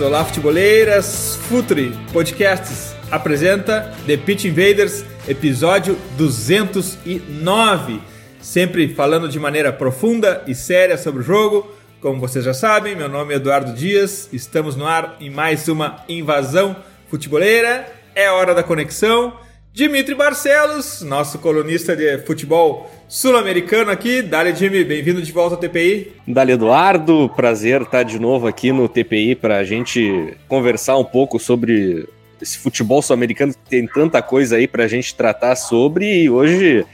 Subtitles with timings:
[0.00, 1.36] Olá, futeboleiras!
[1.48, 8.00] Futuri Podcasts apresenta The Pitch Invaders, episódio 209.
[8.40, 11.68] Sempre falando de maneira profunda e séria sobre o jogo.
[12.00, 14.28] Como vocês já sabem, meu nome é Eduardo Dias.
[14.32, 16.76] Estamos no ar em mais uma invasão
[17.08, 17.92] futeboleira.
[18.14, 19.36] É hora da conexão.
[19.78, 24.22] Dimitri Barcelos, nosso colunista de futebol sul-americano aqui.
[24.22, 26.14] Dale, Jimmy, bem-vindo de volta ao TPI.
[26.26, 31.38] Dale, Eduardo, prazer estar de novo aqui no TPI para a gente conversar um pouco
[31.38, 32.08] sobre
[32.42, 36.84] esse futebol sul-americano que tem tanta coisa aí para a gente tratar sobre e hoje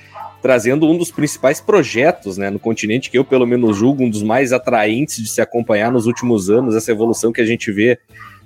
[0.42, 4.22] trazendo um dos principais projetos né, no continente que eu, pelo menos, julgo um dos
[4.22, 7.98] mais atraentes de se acompanhar nos últimos anos, essa evolução que a gente vê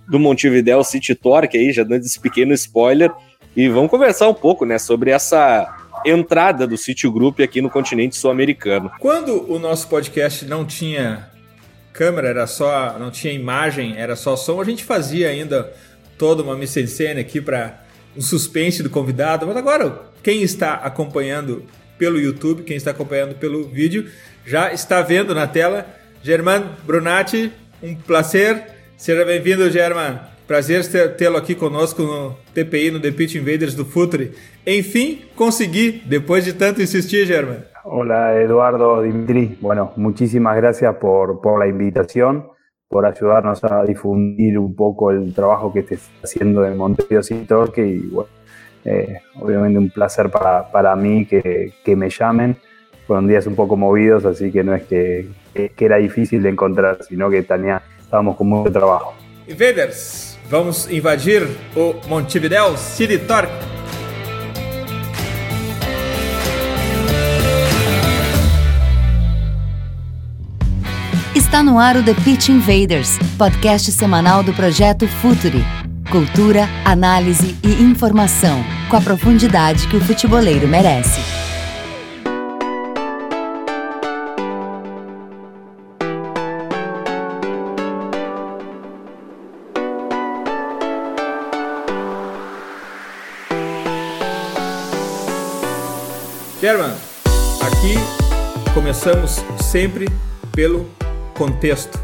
[0.09, 3.13] do Montevideo City Torque aí, já dando esse pequeno spoiler,
[3.59, 8.15] e vamos conversar um pouco, né, sobre essa entrada do City Group aqui no continente
[8.15, 8.89] sul-americano.
[9.01, 11.29] Quando o nosso podcast não tinha
[11.93, 15.73] câmera, era só, não tinha imagem, era só som, a gente fazia ainda
[16.17, 17.83] toda uma mise-en-scène aqui para
[18.17, 21.65] um suspense do convidado, mas agora quem está acompanhando
[21.99, 24.09] pelo YouTube, quem está acompanhando pelo vídeo,
[24.47, 25.85] já está vendo na tela
[26.23, 28.67] Germán Brunati, um prazer.
[28.97, 30.38] Seja bem-vindo, Germán.
[30.49, 30.83] Prazer
[31.19, 34.33] tê-lo aqui conosco no TPI, no The Pitch Invaders do Futre.
[34.67, 37.67] Enfim, consegui, depois de tanto insistir, Germán.
[37.85, 39.59] Hola, Eduardo Dimitri.
[39.61, 42.49] Bueno, muchísimas gracias por, por la invitación,
[42.89, 47.87] por ayudarnos a difundir un poco el trabajo que estés haciendo en Montevideo City Torque
[47.87, 48.31] y bueno,
[48.87, 52.57] eh, obviamente un placer para, para mí que, que, me llamen.
[53.07, 57.05] Fueron días un poco movidos, así que no es que, que, era difícil de encontrar,
[57.05, 59.13] sino que tenía, estábamos con mucho trabajo.
[59.47, 63.53] Invaders, vamos invadir o Montevideo City Torque.
[71.35, 75.65] Está no ar o The Pitch Invaders, podcast semanal do projeto Futuri.
[76.11, 81.48] Cultura, análise e informação, com a profundidade que o futeboleiro merece.
[96.61, 96.93] German,
[97.63, 97.95] aqui
[98.75, 100.07] começamos sempre
[100.51, 100.91] pelo
[101.37, 101.97] contexto,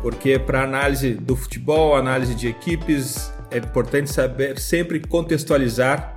[0.00, 6.16] porque para análise do futebol, análise de equipes, é importante saber sempre contextualizar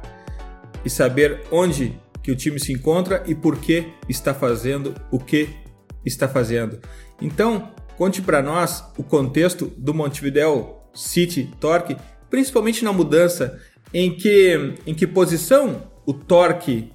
[0.85, 5.49] e saber onde que o time se encontra e por que está fazendo o que
[6.05, 6.79] está fazendo.
[7.19, 11.97] Então, conte para nós o contexto do Montevideo City Torque,
[12.29, 13.59] principalmente na mudança
[13.91, 16.91] em que em que posição o Torque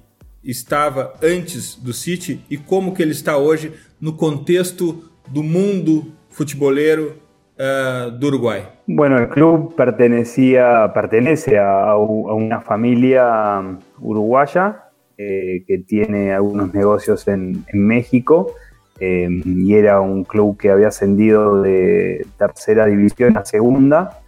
[0.47, 7.17] estava antes do City e como que ele está hoje no contexto do mundo futbolero
[7.57, 8.63] uh, do Uruguay?
[8.87, 14.83] Bueno, el club pertenecía, pertenece a, a una familia uruguaya
[15.17, 18.53] eh, que tiene algunos negocios en, en México
[18.99, 24.21] eh, y era un club que había ascendido de tercera división a segunda.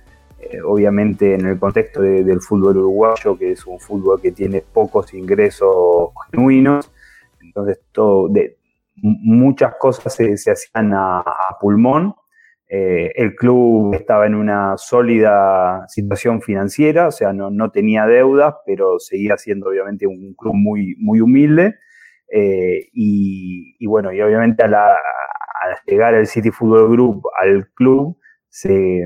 [0.66, 5.14] Obviamente en el contexto de, del fútbol uruguayo, que es un fútbol que tiene pocos
[5.14, 6.92] ingresos genuinos,
[7.42, 7.80] entonces
[9.02, 12.16] muchas cosas se, se hacían a, a pulmón.
[12.72, 18.56] Eh, el club estaba en una sólida situación financiera, o sea, no, no tenía deudas,
[18.66, 21.76] pero seguía siendo obviamente un club muy, muy humilde.
[22.32, 24.76] Eh, y, y, bueno, y obviamente al
[25.88, 28.18] llegar el City Football Group al club,
[28.50, 29.04] se,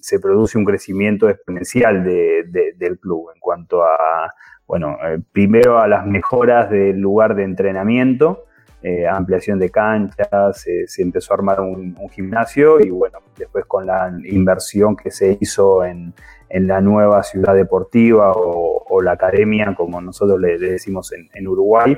[0.00, 4.32] se produce un crecimiento exponencial de, de, del club en cuanto a,
[4.66, 8.44] bueno, eh, primero a las mejoras del lugar de entrenamiento,
[8.82, 13.84] eh, ampliación de canchas, se empezó a armar un, un, gimnasio y bueno, después con
[13.84, 16.14] la inversión que se hizo en,
[16.50, 21.96] en la nueva ciudad deportiva o, la academia, como nosotros le, le decimos en, Uruguay,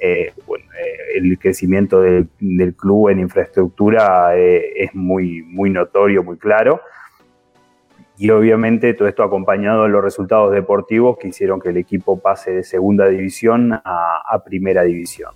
[0.00, 0.32] eh,
[1.14, 2.28] el crecimiento del,
[2.76, 6.80] club en infraestructura es muy, muy notorio, muy claro.
[8.22, 12.52] Y obviamente todo esto acompañado de los resultados deportivos que hicieron que el equipo pase
[12.52, 15.32] de segunda división a, primera división.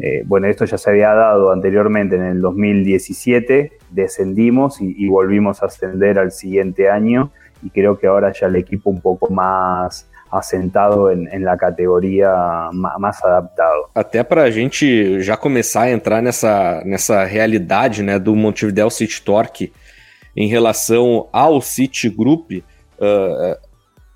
[0.00, 5.66] Eh, bueno, esto ya se había dado anteriormente en el 2017, descendimos y, volvimos a
[5.66, 7.30] ascender al siguiente año
[7.62, 13.24] y creo que ahora ya el equipo un poco más assentado em, na categoria mais
[13.24, 13.90] adaptado.
[13.94, 19.22] Até para a gente já começar a entrar nessa, nessa realidade né, do Montevideo City
[19.22, 19.72] Torque
[20.36, 23.68] em relação ao City Group, uh,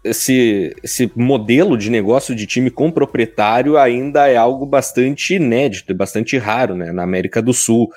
[0.04, 6.36] esse, esse modelo de negócio de time com proprietário ainda é algo bastante inédito bastante
[6.36, 7.88] raro né, na América do Sul.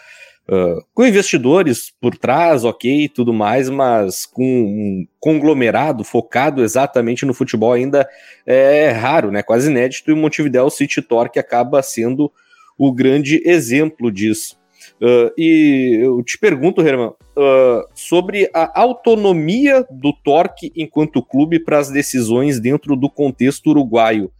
[0.47, 7.33] Uh, com investidores por trás, ok, tudo mais, mas com um conglomerado focado exatamente no
[7.33, 8.07] futebol ainda
[8.45, 9.41] é raro, né?
[9.41, 12.31] Quase inédito, e o Montevideo City Torque acaba sendo
[12.77, 14.55] o grande exemplo disso.
[15.01, 21.77] Uh, e eu te pergunto, Herman, uh, sobre a autonomia do Torque enquanto clube para
[21.77, 24.31] as decisões dentro do contexto uruguaio.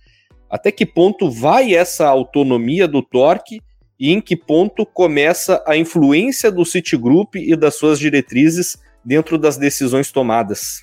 [0.49, 3.59] Até que ponto vai essa autonomia do Torque
[3.99, 9.57] e em que ponto começa a influência do Citigroup e das suas diretrizes dentro das
[9.57, 10.81] decisões tomadas?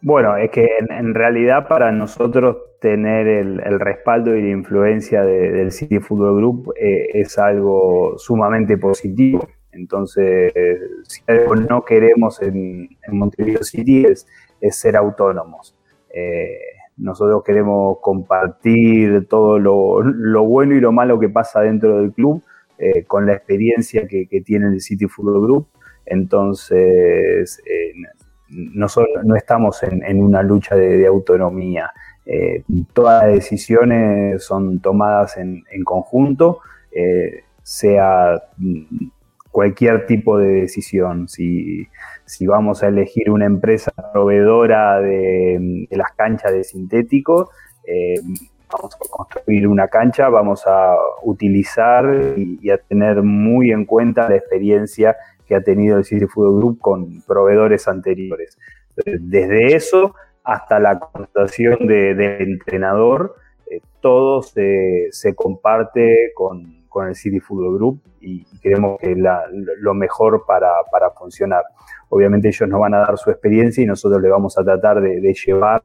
[0.00, 5.52] Bueno, es que en, en realidad para nosotros tener el, respaldo y la influencia de,
[5.52, 9.48] del City Football Group eh, es algo sumamente positivo.
[9.72, 10.52] Entonces,
[11.04, 14.26] si algo no queremos en, en Montevideo City es,
[14.70, 15.74] ser autónomos.
[16.10, 16.58] Eh,
[16.98, 22.42] nosotros queremos compartir todo lo, bueno y lo malo que pasa dentro del club
[22.76, 25.68] eh, con la experiencia que, tiene el City Football Group.
[26.04, 27.62] Entonces,
[28.50, 31.90] nosotros no estamos en, una lucha de autonomía.
[32.26, 36.60] Eh, todas las decisiones son tomadas en, conjunto,
[36.90, 38.42] eh, sea
[39.50, 41.28] cualquier tipo de decisión.
[41.28, 41.86] Si,
[42.46, 47.50] vamos a elegir una empresa proveedora de, de las canchas de sintético,
[47.86, 48.14] eh,
[48.72, 54.36] vamos a construir una cancha, vamos a utilizar y, a tener muy en cuenta la
[54.36, 55.16] experiencia
[55.46, 58.58] que ha tenido el City Football Group con proveedores anteriores.
[58.96, 63.36] Desde eso hasta la contratación del de entrenador,
[63.70, 69.18] eh, todo se, se comparte con, el City Football Group y creemos que es
[69.80, 70.70] lo mejor para,
[71.18, 71.64] funcionar.
[72.08, 75.20] Obviamente ellos nos van a dar su experiencia y nosotros le vamos a tratar de,
[75.20, 75.82] de llevar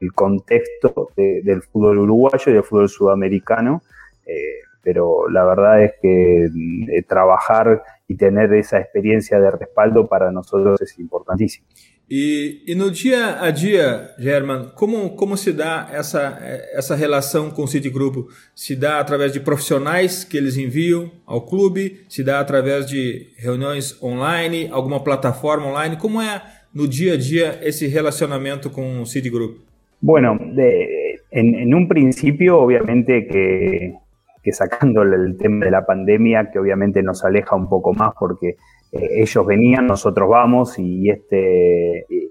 [0.00, 3.80] el contexto de, del fútbol uruguayo y del fútbol sudamericano,
[4.26, 10.30] eh, pero la verdad es que eh, trabajar y tener esa experiencia de respaldo para
[10.30, 11.66] nosotros es importantísimo.
[12.10, 16.40] E, e, no dia a dia, German, como, como se dá essa,
[16.74, 18.26] essa relação com o City Grupo?
[18.52, 22.00] Se dá através de profissionais que eles enviam ao clube?
[22.08, 25.96] Se dá através de reuniões online, alguma plataforma online?
[25.98, 26.42] Como é
[26.74, 29.58] no dia a dia esse relacionamento com o City Group?
[30.00, 33.94] Bueno, de, en, en un principio, obviamente que,
[34.42, 38.56] que sacando el tema de la pandemia, que obviamente nos aleja un poco más porque
[38.92, 42.28] ellos venían, nosotros vamos y, este, y,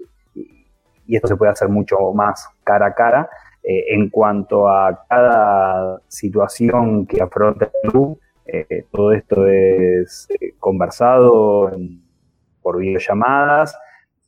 [1.06, 3.28] y, esto se puede hacer mucho más cara a cara.
[3.62, 10.54] Eh, en cuanto a cada situación que afronta el club, eh, todo esto es eh,
[10.58, 12.02] conversado en,
[12.62, 13.78] por videollamadas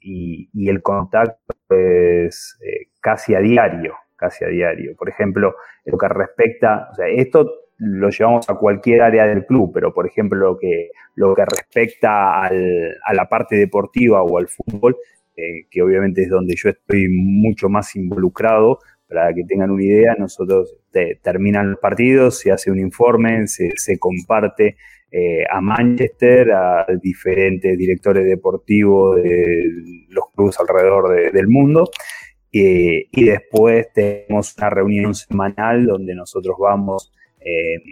[0.00, 4.94] y, y, el contacto es eh, casi a diario, casi a diario.
[4.96, 5.56] Por ejemplo,
[5.86, 7.50] lo que respecta, o sea, esto
[7.84, 12.40] lo llevamos a cualquier área del club, pero por ejemplo lo que, lo que respecta
[12.40, 14.96] al, a la parte deportiva o al fútbol,
[15.36, 20.14] eh, que obviamente es donde yo estoy mucho más involucrado, para que tengan una idea,
[20.18, 24.76] nosotros te, terminan los partidos, se hace un informe, se, comparte
[25.10, 29.64] eh, a Manchester, a diferentes directores deportivos de
[30.08, 31.90] los clubes alrededor de, del mundo.
[32.52, 37.12] Eh, y después tenemos una reunión semanal donde nosotros vamos
[37.44, 37.82] eh,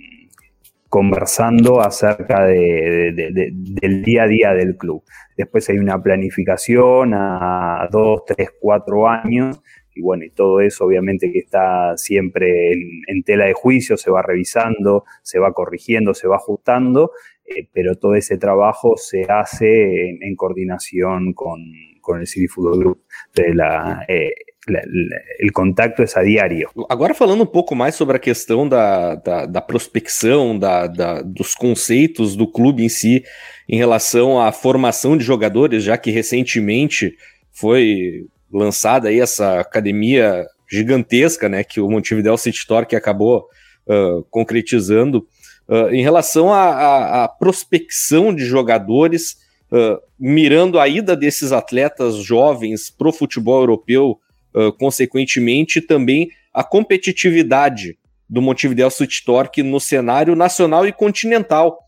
[0.88, 5.04] conversando acerca de, de, de, del día a día del club.
[5.36, 9.62] Después hay una planificación a dos, tres, cuatro años
[9.94, 14.22] y bueno, y todo eso obviamente que está siempre en, tela de juicio, se va
[14.22, 17.12] revisando, se va corrigiendo, se va ajustando,
[17.44, 21.60] eh, pero todo ese trabajo se hace en, coordinación con,
[22.00, 23.02] con, el City Football Group.
[23.34, 24.32] De la, eh,
[24.68, 26.70] o contato é a diário.
[26.88, 31.54] Agora falando um pouco mais sobre a questão da, da, da prospecção, da, da, dos
[31.54, 33.24] conceitos do clube em si,
[33.68, 37.16] em relação à formação de jogadores, já que recentemente
[37.52, 43.46] foi lançada aí essa academia gigantesca, né, que o Montevideo City Torque acabou
[43.86, 45.26] uh, concretizando,
[45.68, 49.36] uh, em relação à prospecção de jogadores,
[49.72, 54.18] uh, mirando a ida desses atletas jovens para o futebol europeu,
[54.54, 57.96] uh, consequentemente, também a competitividade
[58.28, 61.78] do Montevideo City Torque no cenário nacional e continental.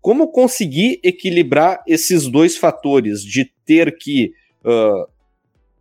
[0.00, 4.30] como conseguir equilibrar esses dois fatores de ter que,
[4.64, 5.04] uh,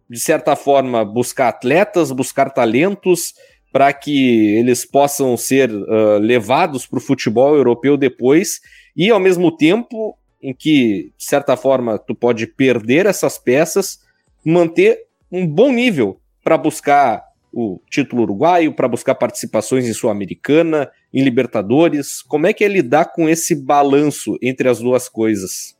[0.09, 3.35] de certa forma, buscar atletas, buscar talentos
[3.71, 8.61] para que eles possam ser uh, levados para o futebol europeu depois
[8.97, 13.99] e, ao mesmo tempo, em que, de certa forma, tu pode perder essas peças,
[14.43, 21.23] manter um bom nível para buscar o título uruguaio, para buscar participações em Sul-Americana, em
[21.23, 22.21] Libertadores.
[22.21, 25.75] Como é que é lidar com esse balanço entre as duas coisas?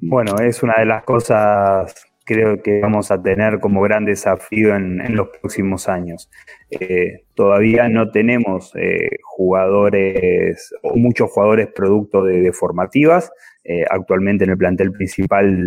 [0.00, 1.92] Bueno, es una de las cosas
[2.24, 6.30] creo que vamos a tener como gran desafío en, en los próximos años.
[6.70, 13.32] Eh, todavía no tenemos eh, jugadores o muchos jugadores producto de, de formativas.
[13.64, 15.58] Eh, actualmente en el plantel principal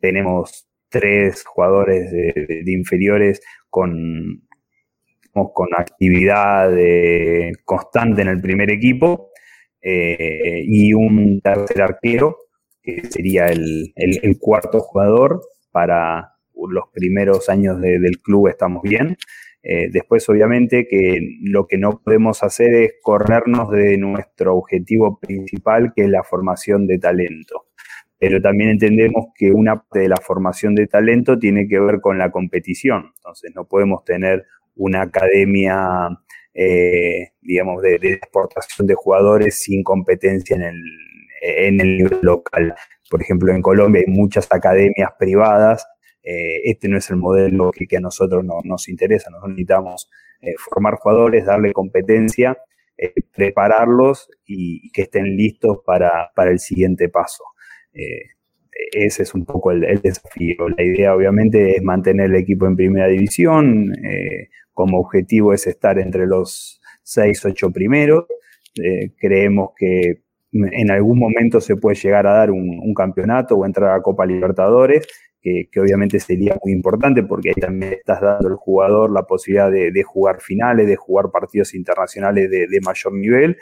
[0.00, 0.65] tenemos
[0.98, 4.42] tres jugadores de, inferiores con,
[5.32, 6.70] con actividad
[7.64, 9.30] constante en el primer equipo
[9.88, 12.38] eh, y un tercer arquero,
[12.82, 16.32] que sería el, el, cuarto jugador para
[16.68, 19.16] los primeros años del club estamos bien.
[19.62, 25.92] Eh, después, obviamente, que lo que no podemos hacer es corrernos de nuestro objetivo principal,
[25.94, 27.65] que es la formación de talento
[28.18, 32.18] pero también entendemos que una parte de la formación de talento tiene que ver con
[32.18, 33.12] la competición.
[33.16, 36.08] Entonces, no podemos tener una academia,
[36.54, 40.82] eh, digamos, de, exportación de jugadores sin competencia en el,
[41.42, 42.74] en el nivel local.
[43.10, 45.86] Por ejemplo, en Colombia hay muchas academias privadas.
[46.22, 49.30] Eh, este no es el modelo que, a nosotros no, nos interesa.
[49.30, 52.56] Nosotros necesitamos eh, formar jugadores, darle competencia,
[53.34, 57.44] prepararlos y, que estén listos para, para el siguiente paso.
[57.96, 58.36] Eh,
[58.92, 60.68] ese es un poco el, desafío.
[60.76, 65.98] La idea obviamente es mantener el equipo en primera división, eh, como objetivo es estar
[65.98, 68.26] entre los 6, 8 primeros.
[68.82, 70.22] Eh, creemos que
[70.52, 75.06] en algún momento se puede llegar a dar un, campeonato o entrar a Copa Libertadores,
[75.40, 80.02] que, obviamente sería muy importante porque ahí también estás dando al jugador la posibilidad de,
[80.02, 83.56] jugar finales, de jugar partidos internacionales de, de mayor nivel,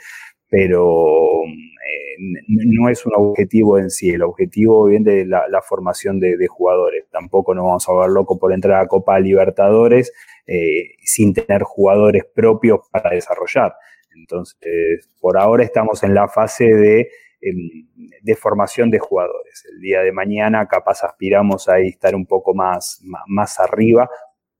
[0.49, 6.37] pero eh, no es un objetivo en sí, el objetivo viene de la, formación de,
[6.47, 7.05] jugadores.
[7.11, 10.11] Tampoco nos vamos a ver loco por entrar a Copa Libertadores
[10.47, 13.75] eh, sin tener jugadores propios para desarrollar.
[14.15, 17.09] Entonces, por ahora estamos en la fase de,
[17.41, 17.87] em,
[18.21, 19.65] de formación de jugadores.
[19.71, 24.09] El día de mañana capaz aspiramos a estar un poco más, más arriba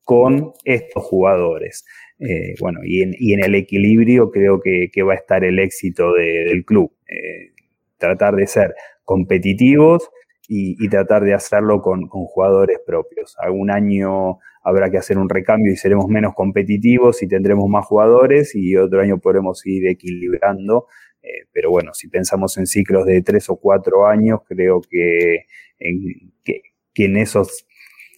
[0.04, 1.86] con estos jugadores.
[2.20, 6.64] Eh, bueno, y en, el equilibrio creo que, va a estar el éxito de, del
[6.66, 6.92] club.
[7.08, 7.52] Eh,
[7.98, 10.10] tratar de ser competitivos
[10.48, 13.36] y, tratar de hacerlo con, jugadores propios.
[13.40, 18.56] Algún año habrá que hacer un recambio y seremos menos competitivos y tendremos más jugadores
[18.56, 20.88] y otro año podremos ir equilibrando.
[21.22, 25.46] Eh, pero bueno, si pensamos en ciclos de tres o cuatro años, creo que
[25.80, 27.68] en, que en esos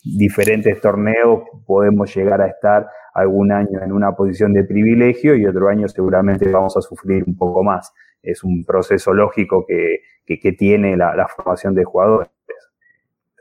[0.03, 5.69] diferentes torneos podemos llegar a estar algún año en una posición de privilegio y otro
[5.69, 7.93] año seguramente vamos a sufrir un poco más.
[8.21, 12.29] Es un proceso lógico que, que, tiene la, formación de jugadores.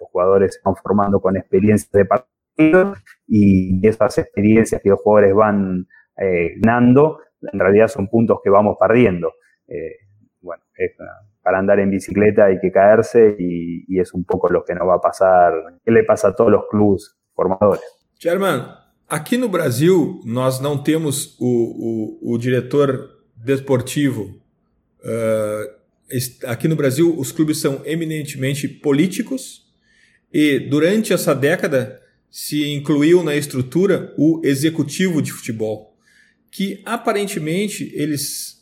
[0.00, 2.94] Los jugadores se van formando con experiencias de partido
[3.26, 5.86] y esas experiencias que los jugadores van
[6.16, 9.32] eh, ganando, en realidad son puntos que vamos perdiendo.
[9.68, 9.96] Eh,
[10.40, 10.62] bueno,
[11.46, 14.88] para andar en bicicleta hay que caerse y, y, es un poco lo que nos
[14.88, 15.52] va a pasar,
[15.84, 17.84] que le pasa a todos los clubes formadores.
[18.18, 18.66] German,
[19.08, 24.42] Aqui no Brasil, nós não temos o, o, o diretor desportivo.
[25.04, 29.62] Uh, aqui no Brasil, os clubes são eminentemente políticos
[30.32, 35.96] e durante essa década se incluiu na estrutura o executivo de futebol,
[36.50, 38.55] que aparentemente eles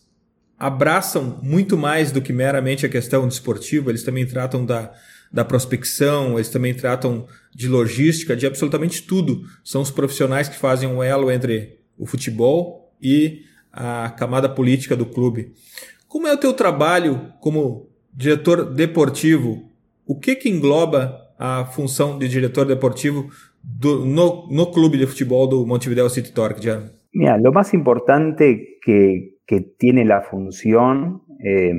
[0.65, 4.93] abraçam muito mais do que meramente a questão desportiva, eles também tratam da,
[5.31, 9.43] da prospecção, eles também tratam de logística, de absolutamente tudo.
[9.63, 15.05] São os profissionais que fazem um elo entre o futebol e a camada política do
[15.05, 15.53] clube.
[16.09, 19.71] Como é o teu trabalho como diretor deportivo?
[20.07, 23.29] O que que engloba a função de diretor deportivo
[23.63, 26.91] do, no, no clube de futebol do Montevideo City Torque, Jan?
[27.13, 31.73] Mira, lo más importante que, que tiene la función eh,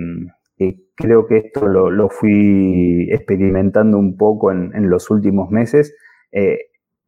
[0.95, 5.95] creo que esto lo, fui experimentando un poco en, los últimos meses,
[6.31, 6.57] eh,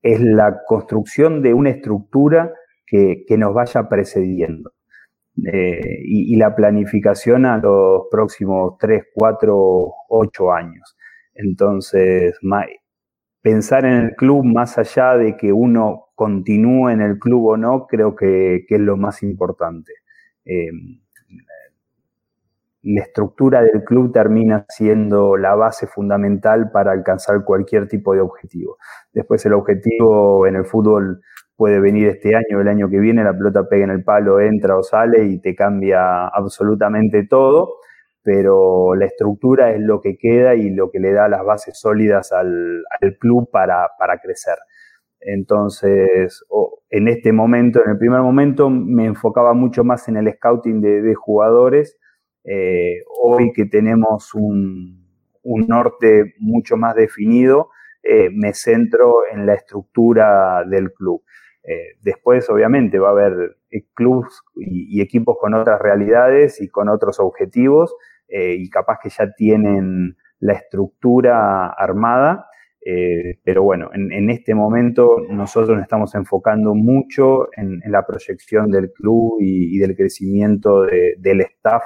[0.01, 2.53] es la construcción de una estructura
[2.85, 4.71] que, nos vaya precediendo.
[5.51, 10.97] Eh, y, la planificación a los próximos 3, 4, 8 años.
[11.33, 12.37] Entonces,
[13.41, 17.85] pensar en el club más allá de que uno continúe en el club o no,
[17.87, 19.93] creo que, es lo más importante.
[20.47, 20.71] Eh,
[22.83, 28.77] la estructura del club termina siendo la base fundamental para alcanzar cualquier tipo de objetivo.
[29.11, 31.21] Después el objetivo en el fútbol
[31.57, 34.77] puede venir este año, el año que viene, la pelota pega en el palo, entra
[34.77, 37.79] o sale y te cambia absolutamente todo,
[38.21, 42.31] pero la estructura es lo que queda y lo que le da las bases sólidas
[42.31, 42.83] al,
[43.19, 43.89] club para,
[44.21, 44.57] crecer.
[45.19, 46.43] Entonces,
[46.89, 51.15] en este momento, en el primer momento, me enfocaba mucho más en el scouting de,
[51.15, 51.97] jugadores.
[52.43, 55.05] Eh, hoy que tenemos un,
[55.43, 57.69] norte mucho más definido,
[58.03, 61.23] eh, me centro en la estructura del club.
[61.63, 63.57] Eh, después, obviamente, va a haber
[63.93, 67.95] clubes y, equipos con otras realidades y con otros objetivos
[68.29, 72.47] y capaz que ya tienen la estructura armada.
[73.43, 79.37] Pero bueno, en, este momento nosotros nos estamos enfocando mucho en, la proyección del club
[79.41, 81.83] y, del crecimiento del staff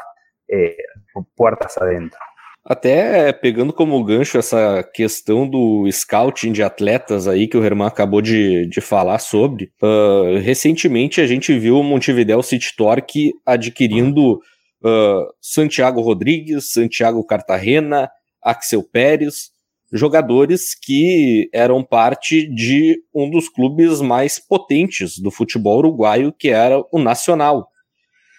[1.35, 2.19] puertas adentro.
[2.63, 8.21] Até pegando como gancho essa questão do scouting de atletas aí que o Herman acabou
[8.21, 15.25] de, de falar sobre, uh, recentemente a gente viu o Montevideo City Torque adquirindo uh,
[15.41, 18.11] Santiago Rodrigues, Santiago Cartagena,
[18.43, 19.49] Axel Pérez,
[19.91, 26.81] jogadores que eram parte de um dos clubes mais potentes do futebol uruguaio, que era
[26.91, 27.67] o Nacional.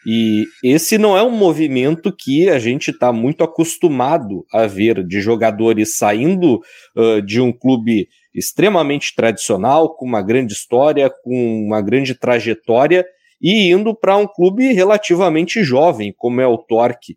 [0.04, 5.20] E esse não é um movimento que a gente está muito acostumado a ver de
[5.20, 6.60] jogadores saindo
[6.96, 13.06] uh, de um clube extremamente tradicional, com uma grande história, com uma grande trajetória,
[13.40, 17.16] e indo para um clube relativamente jovem, como é o Torque.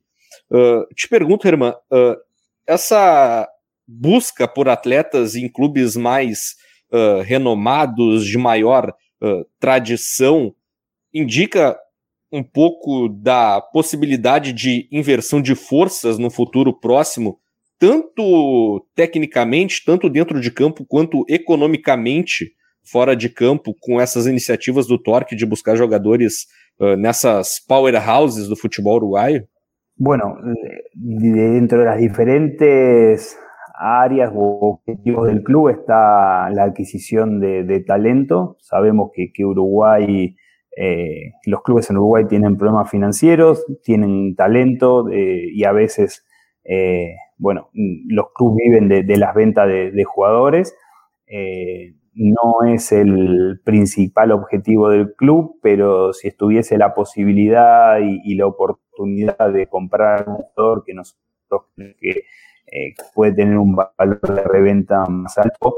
[0.51, 2.15] Uh, te pergunto, Herman, uh,
[2.67, 3.47] essa
[3.87, 6.55] busca por atletas em clubes mais
[7.25, 8.93] renomados, de maior
[9.59, 10.53] tradição,
[11.13, 11.77] indica
[12.31, 17.39] um pouco da possibilidade de inversão de forças no futuro próximo,
[17.79, 22.51] tanto tecnicamente, tanto dentro de campo, quanto economicamente
[22.83, 26.45] fora de campo, com essas iniciativas do Torque de buscar jogadores
[26.79, 29.47] uh, nessas powerhouses do futebol uruguaio?
[29.97, 30.35] Bueno,
[30.93, 33.37] dentro de las diferentes
[33.79, 38.57] áreas o objetivos del club está la adquisición de, talento.
[38.59, 40.35] Sabemos que, que Uruguay
[40.75, 46.25] Eh, los clubes en Uruguay tienen problemas financieros, tienen talento eh, y a veces,
[46.65, 50.75] eh, bueno, los clubes viven de, las ventas de, jugadores.
[52.13, 59.51] no es el principal objetivo del club, pero si estuviese la posibilidad y, la oportunidad
[59.53, 61.21] de comprar un jugador que nosotros
[61.99, 62.23] que
[63.13, 65.75] puede tener un valor de reventa más alto,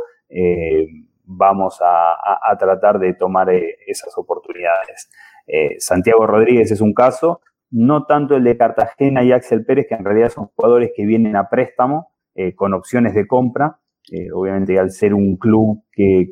[1.28, 5.10] vamos a, tratar de tomar eh, esas oportunidades.
[5.46, 9.96] Eh, Santiago Rodríguez es un caso, no tanto el de Cartagena y Axel Pérez, que
[9.96, 13.80] en realidad son jugadores que vienen a préstamo eh, con opciones de compra.
[14.34, 16.30] obviamente al ser un club que,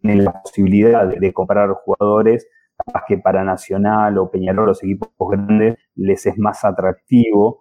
[0.00, 2.48] tiene la posibilidad de, comprar jugadores,
[2.92, 7.60] más que para Nacional o Peñarol, los equipos grandes, les es más atractivo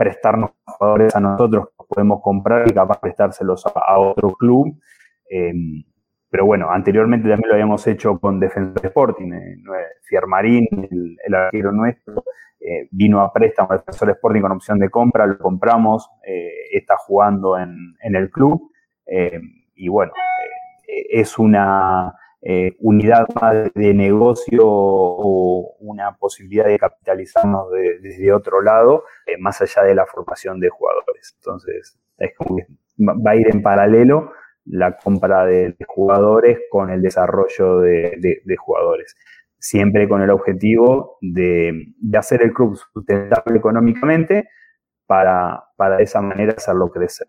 [0.00, 4.80] prestarnos jugadores a nosotros que podemos comprar y capaz prestárselos a otro club.
[5.28, 5.84] Em,
[6.30, 9.30] pero bueno, anteriormente también lo habíamos hecho con Defensor Sporting.
[9.34, 9.56] Eh,
[10.04, 12.24] Fiermarín, el, el arquero nuestro,
[12.58, 16.96] eh, vino a préstamo a Defensor Sporting con opción de compra, lo compramos, eh, está
[16.96, 18.70] jugando en, en el club.
[19.04, 20.12] Em, y bueno,
[21.10, 22.14] es una
[22.78, 27.66] unidad más de negocio o una posibilidad de capitalizarnos
[28.00, 29.04] desde otro lado,
[29.38, 31.34] más allá de la formación de jugadores.
[31.36, 32.66] Entonces, es como que
[32.98, 34.32] va a ir en paralelo
[34.66, 39.16] la compra de, jugadores con el desarrollo de, jugadores.
[39.58, 44.48] Siempre con el objetivo de, hacer el club sustentable económicamente
[45.06, 47.26] para, para de esa manera hacerlo crecer.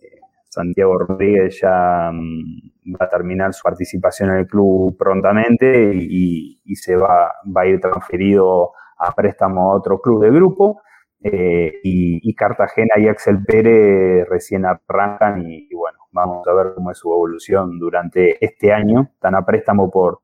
[0.00, 6.58] Eh, Santiago Rodríguez ya mm, va a terminar su participación en el club prontamente y,
[6.74, 10.82] se va, va, a ir transferido a préstamo a otro club de grupo.
[11.24, 16.98] Eh, y, Cartagena y Axel Pérez recién arrancan y bueno, Vamos a ver cómo es
[16.98, 20.20] su evolución durante este año, están a préstamo por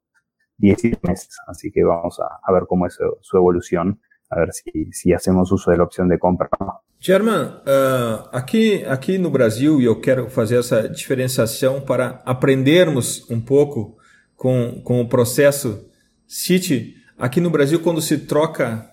[0.59, 5.13] 10 meses, así que vamos a, ver cómo es su, evolución, a ver si, si,
[5.13, 6.49] hacemos uso de la opción de compra.
[7.01, 13.41] German, uh, aqui, aqui no Brasil, e eu quero fazer essa diferenciação para aprendermos um
[13.41, 13.97] pouco
[14.37, 15.87] com, com o processo
[16.27, 16.97] City.
[17.17, 18.91] Aqui no Brasil, quando se troca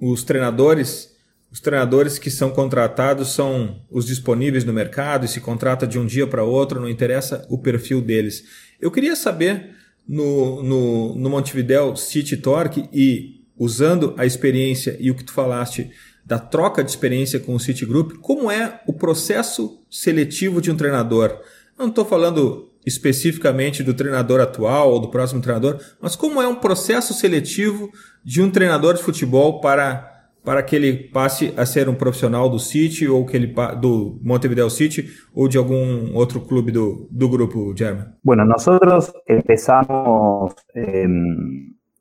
[0.00, 1.14] os treinadores,
[1.50, 6.04] os treinadores que são contratados são os disponíveis no mercado e se contrata de um
[6.04, 8.44] dia para outro, não interessa o perfil deles.
[8.80, 9.74] Eu queria saber
[10.06, 15.90] no, no, no Montevideo City Torque e usando a experiência e o que tu falaste
[16.24, 21.30] da troca de experiência com o Citigroup, como é o processo seletivo de um treinador?
[21.78, 26.46] Eu não estou falando especificamente do treinador atual ou do próximo treinador, mas como é
[26.46, 27.90] um processo seletivo
[28.24, 30.12] de um treinador de futebol para
[30.44, 34.70] para que ele passe a ser um profissional do City ou que ele do Montevideo
[34.70, 38.14] City o de algún otro club do, do grupo German?
[38.22, 41.08] Bueno, nosotros empezamos eh,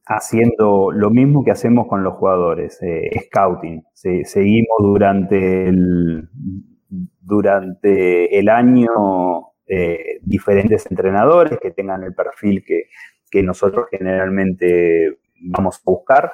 [0.05, 3.83] haciendo lo mismo que hacemos con los jugadores, eh, scouting.
[3.93, 6.29] Se, seguimos durante el,
[7.21, 8.89] durante el año
[9.67, 12.83] eh, diferentes entrenadores que tengan el perfil que,
[13.31, 16.33] que nosotros generalmente vamos a buscar.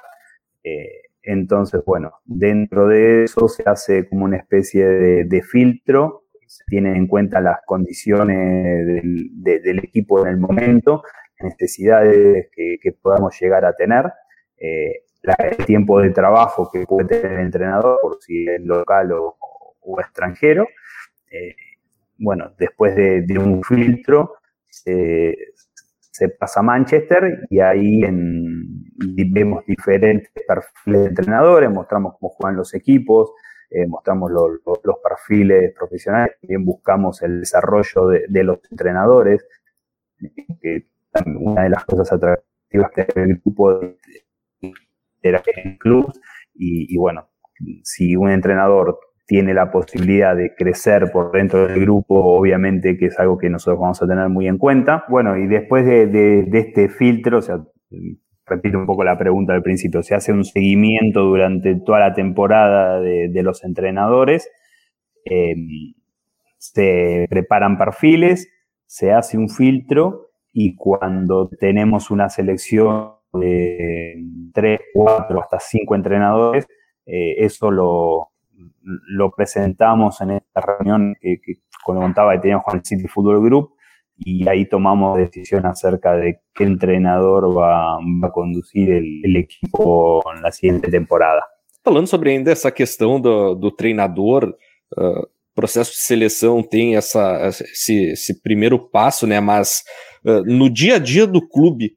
[0.64, 6.96] Eh, entonces, bueno, dentro de eso se hace como una especie de, filtro, se tienen
[6.96, 8.86] en cuenta las condiciones
[9.34, 11.04] del, equipo en el momento,
[11.44, 14.12] necesidades que, podamos llegar a tener,
[14.58, 19.38] eh, el tiempo de trabajo que puede tener el entrenador, por si es local o,
[20.00, 20.68] extranjero.
[21.32, 21.56] Eh,
[22.18, 24.36] bueno, después de, un filtro,
[24.68, 25.36] se,
[26.40, 28.02] pasa a Manchester y ahí
[29.32, 33.32] vemos diferentes perfiles de entrenadores, mostramos cómo juegan los equipos,
[33.74, 39.46] eh, mostramos los perfiles profesionales, también buscamos el desarrollo de, los entrenadores,
[41.26, 43.98] una de las cosas atractivas que el grupo de,
[45.22, 46.12] el club.
[46.54, 47.30] Y, y bueno,
[47.84, 49.00] si un entrenador
[49.32, 53.80] tiene la posibilidad de crecer por dentro del grupo, obviamente que es algo que nosotros
[53.80, 55.06] vamos a tener muy en cuenta.
[55.08, 57.64] Bueno, y después de, este filtro, o sea,
[58.46, 63.00] repito un poco la pregunta del principio, se hace un seguimiento durante toda la temporada
[63.00, 64.50] de, los entrenadores,
[65.24, 65.56] eh,
[66.58, 68.50] se preparan perfiles,
[68.86, 76.68] se hace un filtro y cuando tenemos una selección de tres, cuatro, hasta cinco entrenadores,
[77.06, 78.32] eh, eso lo,
[78.82, 83.76] lo presentamos en esta reunión que, que contaba que teníamos con el City Football Group
[84.24, 90.22] y ahí tomamos decisión acerca de qué entrenador va, va a conducir el, el, equipo
[90.36, 91.44] en la siguiente temporada.
[91.84, 94.56] Falando sobre ainda essa questão do, do treinador,
[94.96, 99.40] uh, processo de seleção tem essa, esse, esse primeiro passo, né?
[99.40, 99.84] Mas
[100.26, 101.94] uh, no dia a dia do clube,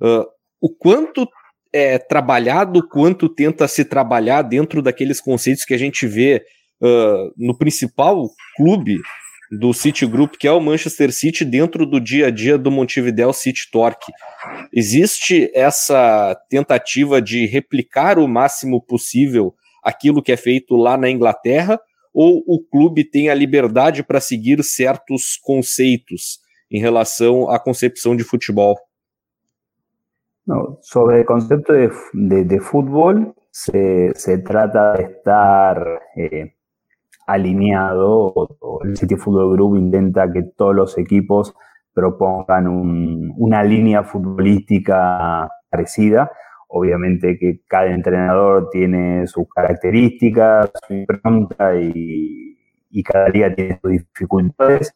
[0.00, 0.24] uh,
[0.60, 1.28] o quanto
[1.72, 6.42] é trabalhado, quanto tenta se trabalhar dentro daqueles conceitos que a gente vê
[6.82, 8.98] uh, no principal clube
[9.50, 13.32] do City Group, que é o Manchester City, dentro do dia a dia do Montevideo
[13.32, 14.12] City Torque.
[14.72, 21.80] Existe essa tentativa de replicar o máximo possível aquilo que é feito lá na Inglaterra,
[22.12, 28.24] ou o clube tem a liberdade para seguir certos conceitos em relação à concepção de
[28.24, 28.76] futebol?
[30.46, 36.54] No, sobre el concepto de, de, fútbol, se, trata de estar eh,
[37.26, 38.32] alineado,
[38.82, 41.54] el City Football Group intenta que todos los equipos
[41.92, 46.30] propongan un, una línea futbolística parecida.
[46.68, 52.56] Obviamente que cada entrenador tiene sus características, su impronta y,
[52.90, 54.94] y cada liga tiene sus dificultades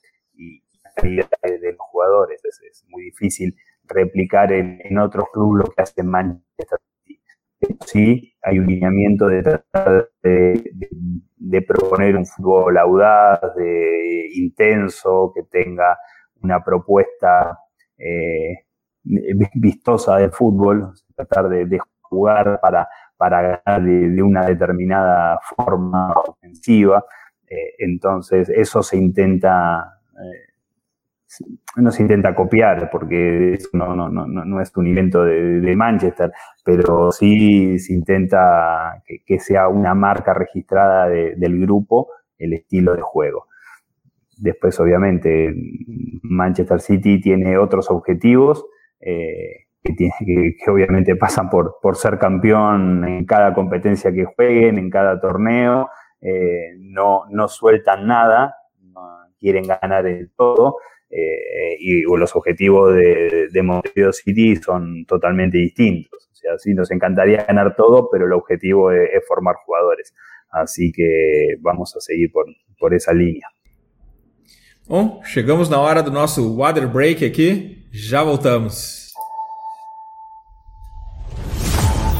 [0.94, 2.42] calidad de los jugadores.
[2.44, 7.22] Es, muy difícil replicar en, otros clubes lo que hace Manchester City.
[7.86, 15.98] Sí, hay un lineamiento de tratar de, proponer un fútbol audaz, de intenso, que tenga
[16.42, 17.58] una propuesta
[17.98, 18.66] eh,
[19.54, 21.78] vistosa del fútbol, tratar de, de
[22.12, 27.04] jugar para, para ganar de, una determinada forma ofensiva.
[27.48, 30.51] Eh, entonces, eso se intenta eh,
[31.76, 36.32] no se intenta copiar, porque eso no, no, no, no es un invento de, Manchester,
[36.64, 43.46] pero sí se intenta que, sea una marca registrada del grupo el estilo de juego.
[44.36, 45.54] Después, obviamente,
[46.22, 48.64] Manchester City tiene otros objetivos
[49.00, 54.78] eh, que, tiene, que, obviamente pasan por, por ser campeón en cada competencia que jueguen,
[54.78, 55.88] en cada torneo,
[56.20, 58.56] eh, no, no sueltan nada,
[59.38, 60.76] quieren ganar en todo
[61.12, 66.28] eh, y los objetivos de, de Montevideo City son totalmente distintos.
[66.32, 70.14] O sea, sí nos encantaría ganar todo, pero el objetivo es, es formar jugadores.
[70.50, 72.46] Así que vamos a seguir por,
[72.78, 73.46] por esa línea.
[74.88, 79.12] Bom, chegamos na hora do nosso water break aqui, já voltamos.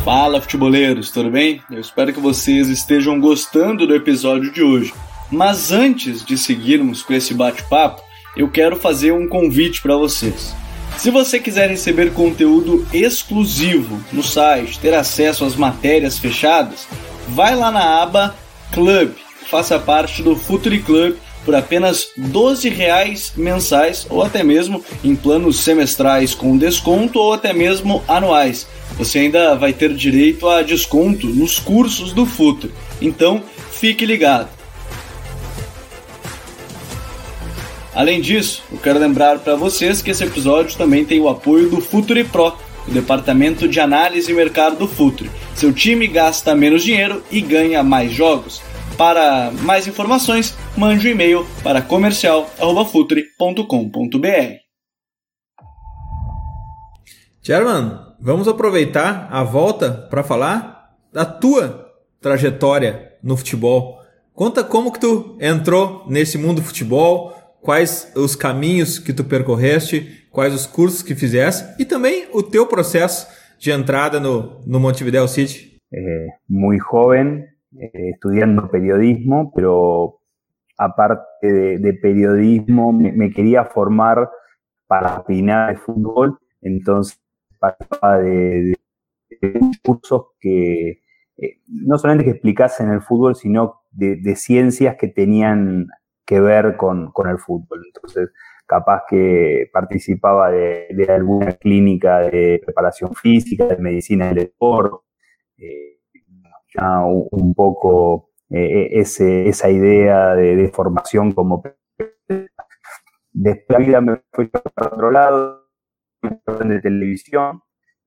[0.05, 1.61] Fala futeboleiros, tudo bem?
[1.70, 4.92] Eu espero que vocês estejam gostando do episódio de hoje.
[5.31, 8.02] Mas antes de seguirmos com esse bate-papo,
[8.37, 10.55] eu quero fazer um convite para vocês.
[10.97, 16.87] Se você quiser receber conteúdo exclusivo no site, ter acesso às matérias fechadas,
[17.29, 18.35] vai lá na aba
[18.73, 19.12] Club,
[19.51, 25.61] faça parte do Futuri Club por apenas 12 reais mensais ou até mesmo em planos
[25.61, 28.66] semestrais com desconto ou até mesmo anuais.
[28.97, 32.73] Você ainda vai ter direito a desconto nos cursos do Futuri.
[33.01, 33.42] Então,
[33.73, 34.62] fique ligado.
[37.94, 41.78] Além disso, eu quero lembrar para vocês que esse episódio também tem o apoio do
[41.81, 42.57] Futuri Pro,
[42.88, 45.31] o departamento de análise e mercado do Futuri.
[45.55, 48.62] Seu time gasta menos dinheiro e ganha mais jogos.
[48.96, 54.62] Para mais informações, mande um e-mail para comercial@futre.com.br.
[57.42, 64.00] German, vamos aproveitar a volta para falar da tua trajetória no futebol.
[64.33, 70.27] Conta como que tu entrou nesse mundo do futebol, quais os caminhos que tu percorreste,
[70.31, 73.27] quais os cursos que fizeste e também o teu processo
[73.59, 75.79] de entrada no, no Montevideo City.
[75.92, 77.46] Eh, muy joven,
[77.79, 80.18] eh, estudiando periodismo, pero
[80.77, 84.29] aparte de, de periodismo me, me, quería formar
[84.88, 87.20] para opinar de fútbol, entonces
[87.61, 88.75] participaba de,
[89.40, 91.03] de, de cursos que
[91.37, 95.87] eh, no solamente que explicasen el fútbol, sino de, de ciencias que tenían
[96.24, 97.82] que ver con, con, el fútbol.
[97.87, 98.30] Entonces,
[98.66, 105.06] capaz que participaba de, alguna clínica de preparación física, de medicina del deporte,
[105.58, 106.00] eh,
[106.74, 111.62] ya un, poco eh, ese, esa idea de, formación como
[113.32, 115.68] después la vida me fui para otro lado
[116.22, 117.62] de televisión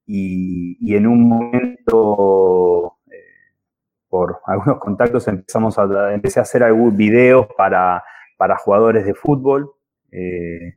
[0.06, 2.95] y, y en un momento
[4.16, 8.02] por algunos contactos empezamos a empecé a hacer algunos videos para,
[8.38, 9.72] para jugadores de fútbol
[10.10, 10.76] eh,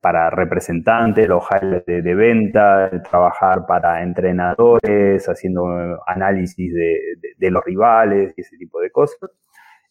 [0.00, 1.42] para representantes, los
[1.86, 5.64] de, de, venta, trabajar para entrenadores, haciendo
[6.06, 9.30] análisis de, de, de, los rivales y ese tipo de cosas.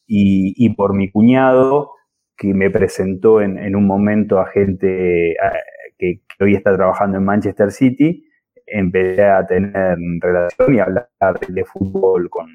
[0.05, 1.93] Y, y por mi cuñado,
[2.37, 5.51] que me presentó en, en un momento a gente a,
[5.97, 8.23] que, que, hoy está trabajando en Manchester City,
[8.65, 11.10] empecé a tener relación y hablar
[11.47, 12.47] de fútbol con,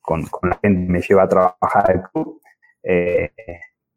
[0.00, 2.40] con, la gente que me lleva a trabajar al club.
[2.82, 3.30] Eh,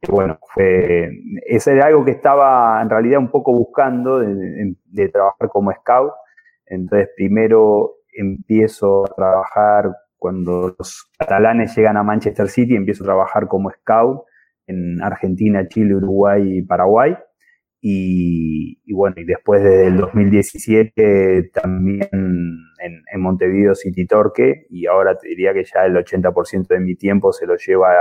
[0.08, 1.12] bueno, fue,
[1.46, 6.14] eso era algo que estaba en realidad un poco buscando de, trabajar como scout.
[6.66, 13.48] Entonces, primero empiezo a trabajar cuando los catalanes llegan a Manchester City, empiezo a trabajar
[13.48, 14.24] como scout
[14.68, 17.18] en Argentina, Chile, Uruguay y Paraguay.
[17.82, 24.86] Y, y bueno, y después desde el 2017 también en, en, Montevideo City Torque, y
[24.86, 27.94] ahora te diría que ya el 80% de mi tiempo se lo lleva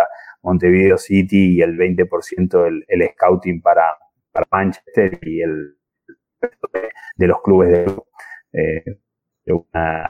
[0.43, 3.97] Montevideo City y el 20% el, el scouting para,
[4.33, 5.77] para, Manchester y el
[6.73, 7.87] de, de los clubes de
[8.53, 8.83] eh,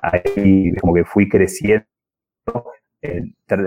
[0.02, 1.86] ahí como que fui creciendo
[3.02, 3.22] eh,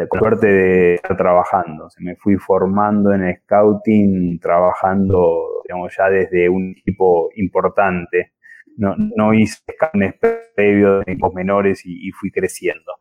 [0.09, 1.89] con suerte de estar trabajando.
[1.89, 5.50] Se me fui formando en scouting trabajando
[5.89, 8.33] ya desde un equipo importante
[8.77, 10.13] no, no hice scouting
[10.55, 12.93] previo de equipos menores y, fui creciendo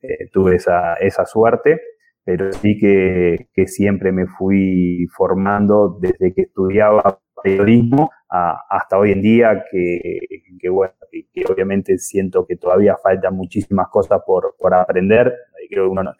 [0.00, 1.80] eh, tuve esa, esa suerte
[2.24, 9.22] pero sí que, que, siempre me fui formando desde que estudiaba periodismo hasta hoy en
[9.22, 10.20] día, que,
[10.60, 15.34] que bueno, que, obviamente siento que todavía faltan muchísimas cosas por, por aprender.
[15.70, 16.12] Creo que uno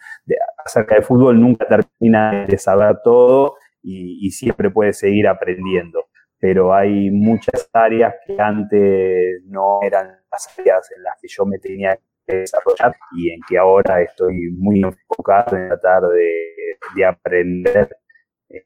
[0.64, 3.56] acerca de fútbol nunca termina de saber todo
[3.88, 6.08] y, y siempre puede seguir aprendiendo.
[6.40, 11.58] Pero hay muchas áreas que antes no eran las áreas en las que yo me
[11.58, 11.98] tenía
[12.28, 17.96] desarrollar y en que ahora estoy muy enfocado en tratar de, de aprender.
[18.50, 18.64] Eh,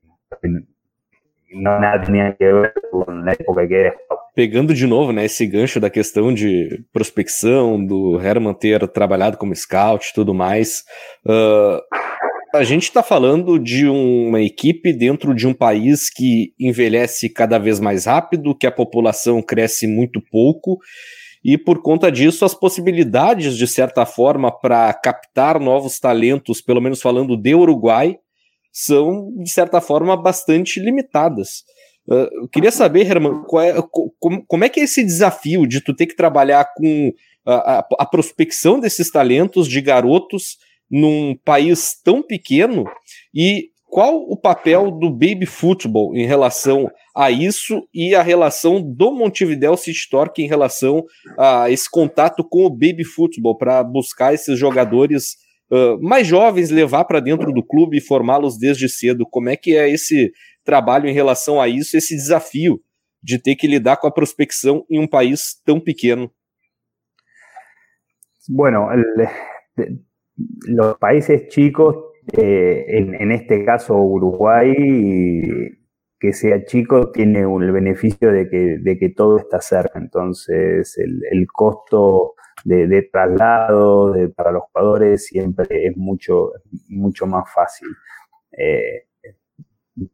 [1.54, 3.96] não nada tinha que ver com a época que era.
[4.34, 9.54] Pegando de novo né, esse gancho da questão de prospecção, do Herman ter trabalhado como
[9.54, 10.82] scout e tudo mais,
[11.26, 11.82] uh,
[12.52, 17.80] a gente está falando de uma equipe dentro de um país que envelhece cada vez
[17.80, 20.78] mais rápido, que a população cresce muito pouco
[21.44, 27.02] e por conta disso as possibilidades, de certa forma, para captar novos talentos, pelo menos
[27.02, 28.16] falando de Uruguai,
[28.72, 31.64] são, de certa forma, bastante limitadas.
[32.06, 33.82] Uh, eu queria saber, Herman, é,
[34.18, 37.12] como, como, é que é esse desafio de tu ter que trabalhar com
[37.44, 40.58] a, a, a prospecção desses talentos de garotos
[40.92, 42.84] num país tão pequeno
[43.34, 49.12] e qual o papel do baby football em relação a isso e a relação do
[49.12, 51.04] Montevideo City Torque em relação
[51.38, 55.36] a esse contato com o baby football para buscar esses jogadores
[55.70, 59.26] uh, mais jovens, levar para dentro do clube e formá-los desde cedo?
[59.30, 60.32] Como é que é esse
[60.64, 62.80] trabalho em relação a isso, esse desafio
[63.22, 66.30] de ter que lidar com a prospecção em um país tão pequeno?
[68.48, 68.88] Bueno,
[70.36, 71.96] los países chicos,
[72.36, 74.74] eh, en, este caso Uruguay,
[76.18, 79.98] que sea chico, tiene el beneficio de que, todo está cerca.
[79.98, 86.52] Entonces, el, costo de, traslado para los jugadores siempre es mucho,
[86.88, 87.88] mucho más fácil.
[88.56, 89.06] Eh,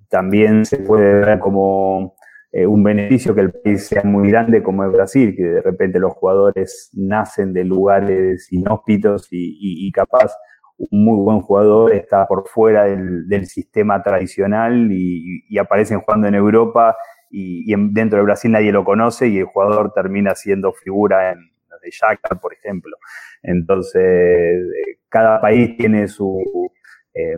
[0.08, 2.16] también se puede ver como
[2.52, 5.98] eh, un beneficio que el país sea muy grande como es Brasil, que de repente
[5.98, 10.32] los jugadores nacen de lugares inhóspitos y, capaz
[10.78, 16.96] un muy buen jugador está por fuera del, sistema tradicional y, aparecen jugando en Europa
[17.30, 21.50] y, dentro de Brasil nadie lo conoce y el jugador termina siendo figura en
[21.82, 22.96] de Shakhtar, por ejemplo.
[23.42, 26.42] Entonces, eh, cada país tiene su,
[27.14, 27.36] eh,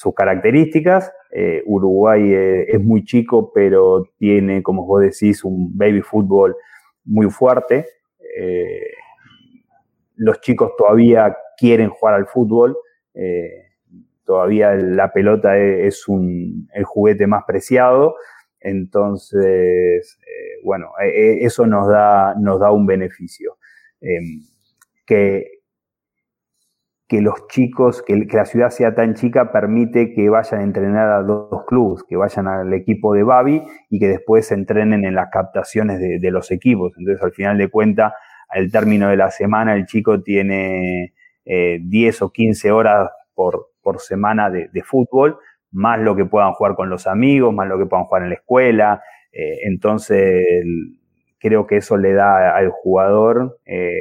[0.00, 1.12] sus características.
[1.30, 6.56] Eh, Uruguay eh, es muy chico, pero tiene, como vos decís, un baby fútbol
[7.04, 7.84] muy fuerte.
[8.34, 8.94] Eh,
[10.16, 12.78] los chicos todavía quieren jugar al fútbol.
[14.24, 18.14] todavía la pelota e, es, un, el juguete más preciado.
[18.58, 20.18] Entonces,
[20.64, 23.58] bueno, e, eso nos da, nos da un beneficio.
[25.04, 25.59] que
[27.10, 31.22] que los chicos, que, la ciudad sea tan chica, permite que vayan a entrenar a
[31.24, 35.28] dos clubes, que vayan al equipo de Babi y que después se entrenen en las
[35.28, 36.92] captaciones de, los equipos.
[36.96, 38.12] Entonces, al final de cuentas,
[38.48, 41.12] al término de la semana, el chico tiene
[41.44, 41.84] 10
[42.20, 43.66] eh, o 15 horas por,
[43.98, 45.36] semana de, fútbol,
[45.72, 48.36] más lo que puedan jugar con los amigos, más lo que puedan jugar en la
[48.36, 49.02] escuela.
[49.32, 50.44] Eh, entonces,
[51.40, 54.00] creo que eso le da al jugador eh,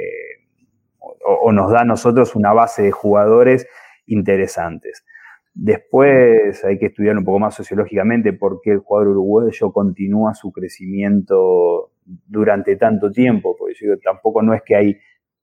[1.30, 3.68] o, nos da a nosotros una base de jugadores
[4.06, 5.06] interesantes.
[5.54, 10.52] Después hay que estudiar un poco más sociológicamente por qué el jugador uruguayo continúa su
[10.52, 14.98] crecimiento durante tanto tiempo, porque yo tampoco no es que hay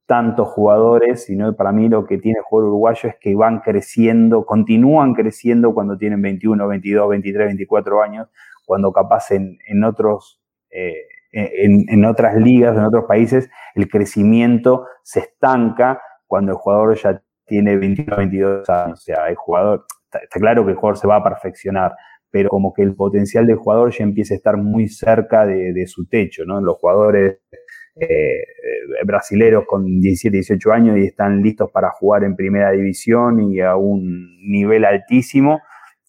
[0.07, 4.47] tantos jugadores, sino para mí lo que tiene el jugador uruguayo es que van creciendo,
[4.47, 8.29] continúan creciendo cuando tienen 21, 22, 23, 24 años,
[8.65, 10.95] cuando capaz en, otros eh,
[11.33, 17.77] en, otras ligas, en otros países, el crecimiento se estanca cuando el jugador ya tiene
[17.77, 18.99] 21, 22 años.
[18.99, 21.93] O sea, el jugador, está, claro que el jugador se va a perfeccionar,
[22.31, 26.07] pero como que el potencial del jugador ya empieza a estar muy cerca de, su
[26.07, 26.61] techo, ¿no?
[26.61, 27.39] Los jugadores
[27.99, 28.45] eh,
[29.67, 34.39] con 17, 18 años y están listos para jugar en primera división y a un
[34.51, 35.61] nivel altísimo,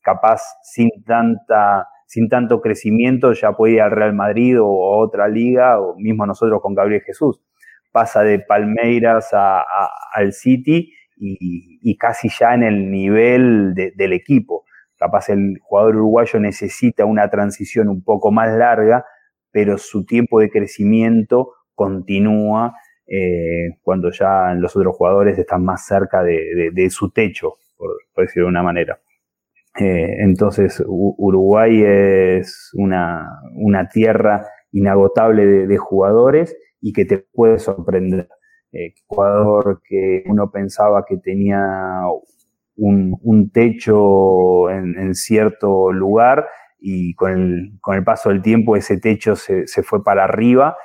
[0.02, 5.28] capaz sin tanta sin tanto crecimiento ya puede ir al Real Madrid o a otra
[5.28, 7.42] liga, o mismo nosotros con Gabriel Jesús.
[7.92, 14.64] Pasa de Palmeiras al City y, casi ya en el nivel del equipo.
[14.98, 19.06] Capaz el jugador uruguayo necesita una transición un poco más larga,
[19.52, 22.74] pero su tiempo de crecimiento continúa
[23.06, 28.52] eh, cuando ya los otros jugadores están más cerca de, su techo, por decirlo de
[28.52, 28.98] una manera.
[29.80, 33.30] Eh, entonces Uruguay es una,
[33.94, 38.28] tierra inagotable de, jugadores y que te puede sorprender.
[38.72, 41.62] Eh, jugador que uno pensaba que tenía
[42.76, 46.48] un, techo en, cierto lugar
[46.80, 50.76] y con el, paso del tiempo ese techo se, fue para arriba.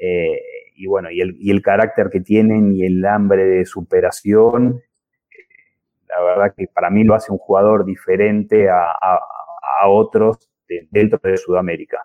[0.00, 0.40] Eh,
[0.74, 4.80] y bueno, y el, y el, carácter que tienen y el hambre de superación
[6.18, 8.96] la verdad que para mí lo hace un jugador diferente a,
[9.86, 10.50] otros
[10.90, 12.02] dentro de Sudamérica.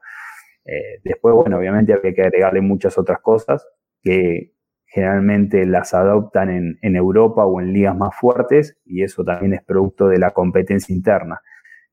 [0.63, 3.67] Eh, después, bueno, obviamente había que agregarle muchas otras cosas
[4.01, 4.53] que
[4.85, 10.07] generalmente las adoptan en, Europa o en ligas más fuertes y eso también es producto
[10.07, 11.41] de la competencia interna.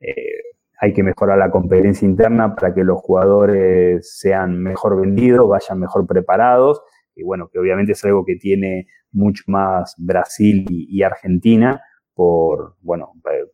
[0.01, 0.15] Eh,
[0.79, 6.07] hay que mejorar la competencia interna para que los jugadores sean mejor vendidos, vayan mejor
[6.07, 6.83] preparados
[7.15, 11.83] y bueno, que obviamente es algo que tiene mucho más Brasil y Argentina,
[12.21, 13.47] por, bueno, eh,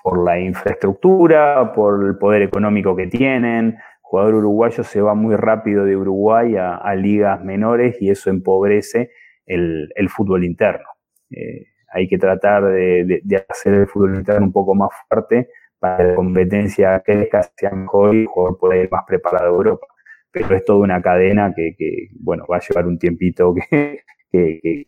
[0.00, 3.70] por la infraestructura, por el poder económico que tienen.
[3.70, 9.10] El jugador uruguayo se va muy rápido de Uruguay a, ligas menores y eso empobrece
[9.46, 10.86] el, fútbol interno.
[11.32, 15.48] Eh, hay que tratar de, hacer el fútbol interno un poco más fuerte
[15.80, 19.56] para que la competencia crezca, sea mejor y el jugador pueda ir más preparado a
[19.56, 19.88] Europa.
[20.30, 21.74] Pero es toda una cadena que,
[22.12, 24.86] bueno, va a llevar un tiempito que, que,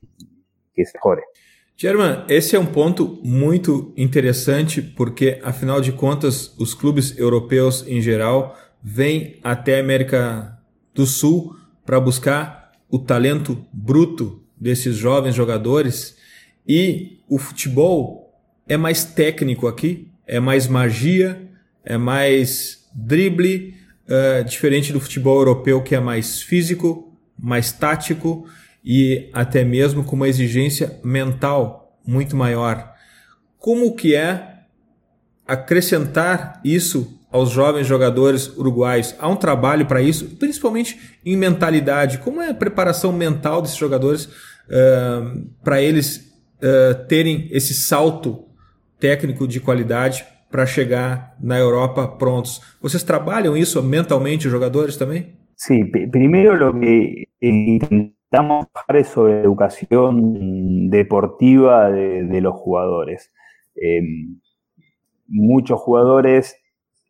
[0.73, 1.25] que se mejore.
[1.79, 8.01] German, esse é um ponto muito interessante porque, afinal de contas, os clubes europeus em
[8.01, 10.59] geral vêm até a América
[10.95, 11.55] do Sul
[11.85, 16.17] para buscar o talento bruto desses jovens jogadores
[16.67, 18.35] e o futebol
[18.67, 21.47] é mais técnico aqui, é mais magia,
[21.85, 23.75] é mais drible,
[24.09, 28.49] uh, diferente do futebol europeu que é mais físico, mais tático
[28.87, 32.95] e até mesmo com uma exigência mental muito maior.
[33.59, 34.61] Como que é
[35.45, 39.17] acrescentar isso aos jovens jogadores uruguais?
[39.19, 42.19] Há um trabalho para isso, principalmente em mentalidade.
[42.19, 46.33] Como é a preparação mental desses jogadores uh, para eles
[46.63, 48.45] uh, terem esse salto
[49.01, 52.61] técnico de qualidade para chegar na Europa prontos?
[52.81, 55.35] Vocês trabalham isso mentalmente, os jogadores também?
[56.55, 58.16] Lo que
[58.89, 63.33] es sobre educación deportiva de, los jugadores.
[63.75, 64.03] Eh,
[65.29, 66.57] muchos jugadores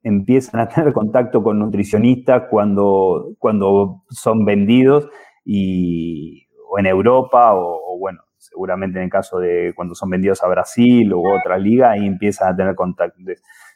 [0.03, 5.09] empiezan a tener contacto con nutricionistas cuando, cuando son vendidos
[5.45, 10.49] y, o en Europa o, bueno, seguramente en el caso de cuando son vendidos a
[10.49, 13.19] Brasil u otra liga, ahí empiezan a tener contacto.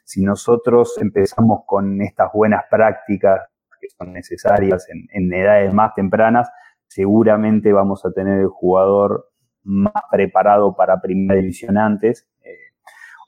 [0.05, 3.41] Si nosotros empezamos con estas buenas prácticas
[3.81, 6.49] que son necesarias en, edades más tempranas,
[6.91, 9.30] seguramente vamos a tener el jugador
[9.62, 12.28] más preparado para primera división antes.
[12.43, 12.74] Eh,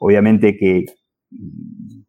[0.00, 0.84] obviamente que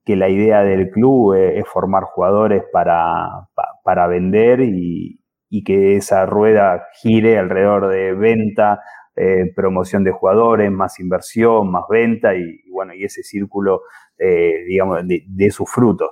[0.05, 3.47] que la idea del club es, formar jugadores para,
[3.83, 5.19] para vender y,
[5.65, 8.81] que esa rueda gire alrededor de venta,
[9.15, 13.83] eh, promoción de jugadores, más inversión, más venta y, bueno, y ese círculo,
[14.17, 16.09] eh, digamos, de, sus frutos.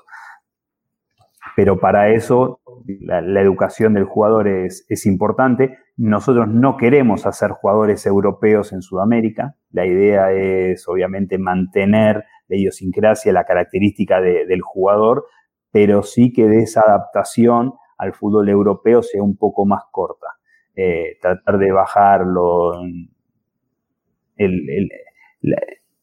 [1.56, 5.78] Pero para eso la, educación del jugador es, es, importante.
[5.98, 9.56] Nosotros no queremos hacer jugadores europeos en Sudamérica.
[9.72, 15.26] La idea es obviamente mantener la idiosincrasia, la característica del jugador,
[15.72, 20.28] pero sí que de esa adaptación al fútbol europeo sea un poco más corta.
[20.76, 22.78] Eh, tratar de bajar los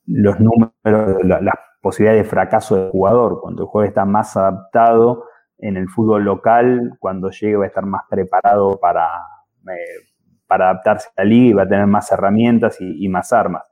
[0.07, 5.28] números, las posibilidades de fracaso del jugador, cuando el jugador está más adaptado
[5.59, 9.09] en el fútbol local, cuando llegue va a estar más preparado para,
[9.69, 10.07] eh,
[10.49, 13.65] adaptarse a la liga y va a tener más herramientas y, más armas.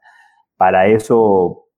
[0.56, 1.68] Para eso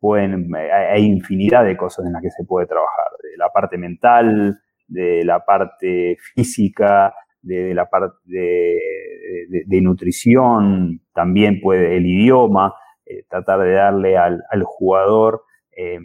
[0.00, 4.58] pueden, hay infinidad de cosas en las que se puede trabajar, de la parte mental,
[4.86, 13.60] de la parte física, de, la parte de, nutrición, también puede el idioma, eh, tratar
[13.60, 15.44] de darle al, jugador
[15.76, 15.98] eh,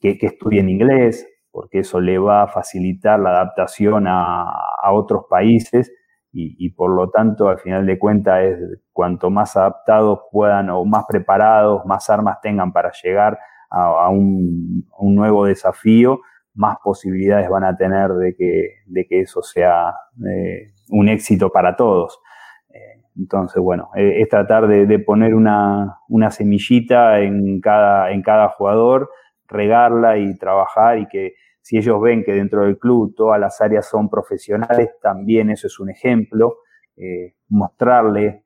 [0.00, 4.44] que, que, estudie en inglés, porque eso le va a facilitar la adaptación a,
[4.82, 5.92] a otros países
[6.32, 11.04] y, por lo tanto, al final de cuentas, es cuanto más adaptados puedan o más
[11.08, 13.36] preparados, más armas tengan para llegar
[13.68, 16.20] a, un, nuevo desafío,
[16.54, 19.92] más posibilidades van a tener de que, de que eso sea
[20.24, 22.20] eh, un éxito para todos.
[22.68, 29.10] Eh, entonces, bueno, es tratar de, poner una, una, semillita en cada, en cada jugador,
[29.50, 33.88] regarla y trabajar y que si ellos ven que dentro del club todas las áreas
[33.88, 36.58] son profesionales, también eso es un ejemplo.
[36.96, 38.44] Eh, mostrarle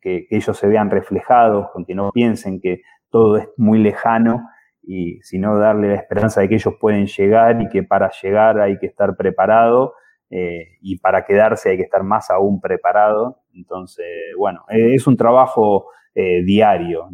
[0.00, 4.48] que, ellos se vean reflejados, que no piensen que todo es muy lejano,
[4.82, 8.78] y sino darle la esperanza de que ellos pueden llegar y que para llegar hay
[8.78, 9.94] que estar preparado
[10.30, 13.40] eh, y para quedarse hay que estar más aún preparado.
[13.54, 14.06] Entonces,
[14.36, 17.08] bueno, es un trabajo eh, diario.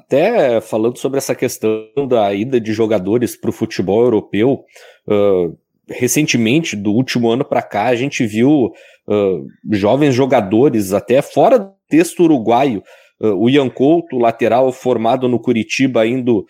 [0.00, 4.64] Até falando sobre essa questão da ida de jogadores para o futebol europeu,
[5.06, 5.56] uh,
[5.88, 8.70] recentemente, do último ano para cá, a gente viu
[9.06, 12.82] uh, jovens jogadores, até fora do texto uruguaio,
[13.20, 16.46] uh, o Ian Couto, lateral formado no Curitiba, indo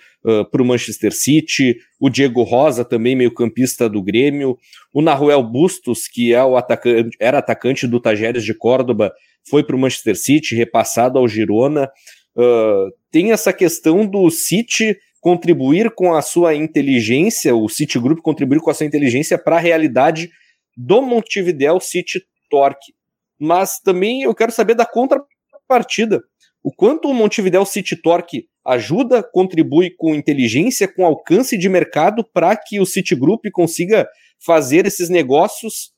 [0.53, 4.59] para o Manchester City, o Diego Rosa, também meio-campista do Grêmio,
[4.93, 9.11] o Naruel Bustos, que é o atacante, era atacante do Tajeres de Córdoba,
[9.49, 11.89] foi para o Manchester City, repassado ao Girona.
[12.37, 18.61] Uh, tem essa questão do City contribuir com a sua inteligência, o City Group contribuir
[18.61, 20.31] com a sua inteligência para a realidade
[20.77, 22.95] do Montevideo City Torque.
[23.39, 26.23] Mas também eu quero saber da contrapartida.
[26.63, 32.57] O quanto o Montevideo City Torque ajuda, contribui com inteligência, com alcance de mercado para
[32.57, 34.07] que o City Group consiga
[34.45, 35.93] fazer esses negócios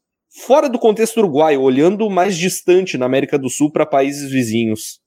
[0.47, 5.01] fora do contexto uruguaio, olhando mais distante na América do Sul para países vizinhos.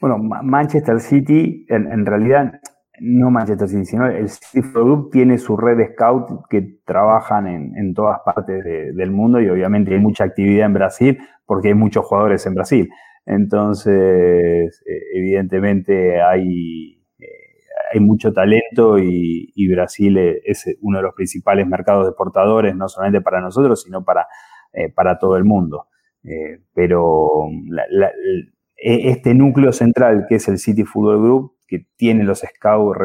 [0.00, 2.60] Bueno, Manchester City, en, realidad,
[3.00, 7.94] no Manchester City, sino el City Group tiene su red de scout que trabajan en,
[7.94, 12.46] todas partes del mundo y obviamente hay mucha actividad en Brasil porque hay muchos jugadores
[12.46, 12.88] en Brasil.
[13.26, 17.26] Entonces, eh, evidentemente hay, eh,
[17.92, 23.40] hay mucho talento y, Brasil es uno de los principales mercados exportadores, no solamente para
[23.40, 24.26] nosotros, sino para,
[24.72, 25.88] eh, para todo el mundo.
[26.74, 32.40] pero la, e, este núcleo central que es el City Football Group, que tiene los
[32.40, 32.98] scouts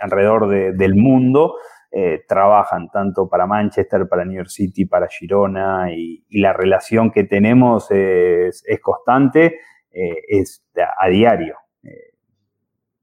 [0.00, 1.56] alrededor del mundo,
[1.90, 7.24] eh, trabajan tanto para Manchester, para New York City, para Girona y, la relación que
[7.24, 9.60] tenemos es, constante,
[9.92, 10.62] eh, es
[10.98, 11.56] a, diario.
[11.82, 12.12] Eh,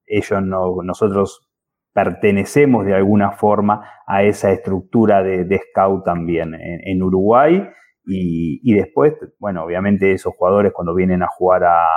[0.05, 1.49] ellos no, nosotros
[1.91, 7.67] pertenecemos de alguna forma a esa estructura de, scout también en, Uruguay
[8.05, 11.87] y, después, bueno, obviamente esos jugadores cuando vienen a jugar a,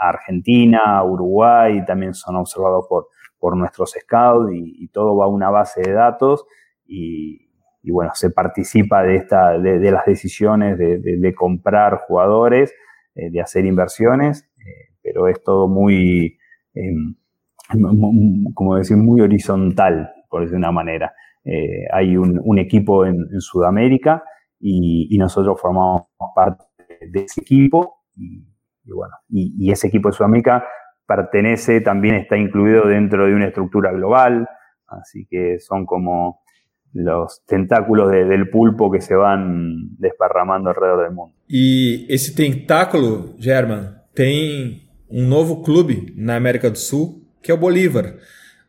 [0.00, 3.08] Argentina, a Uruguay, también son observados por,
[3.40, 6.46] por nuestros scouts y, todo va a una base de datos
[6.86, 7.48] y,
[7.90, 12.72] bueno, se participa de, esta, de, las decisiones de, comprar jugadores,
[13.14, 16.38] eh, de hacer inversiones, eh, pero es todo muy,
[16.74, 17.16] em,
[18.54, 21.12] como decir, muy horizontal, por decir una manera.
[21.44, 24.22] Eh, hay un, equipo en, Sudamérica
[24.60, 26.02] y, nosotros formamos
[26.34, 26.64] parte
[27.00, 28.44] de ese equipo y,
[28.84, 30.64] bueno, y, ese equipo de Sudamérica
[31.06, 34.48] pertenece, también está incluido dentro de una estructura global,
[34.86, 36.42] así que son como
[36.92, 41.34] los tentáculos del pulpo que se van desparramando alrededor del mundo.
[41.46, 47.58] Y ese tentáculo, German, tem um novo clube na América do Sul, que é o
[47.58, 48.16] Bolívar.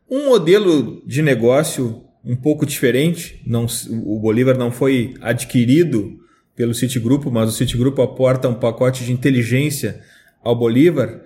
[0.09, 3.41] Um modelo de negócio um pouco diferente.
[3.45, 3.65] Não,
[4.05, 6.19] o Bolívar não foi adquirido
[6.55, 10.01] pelo Citigroup, mas o Citigroup aporta um pacote de inteligência
[10.43, 11.21] ao Bolívar.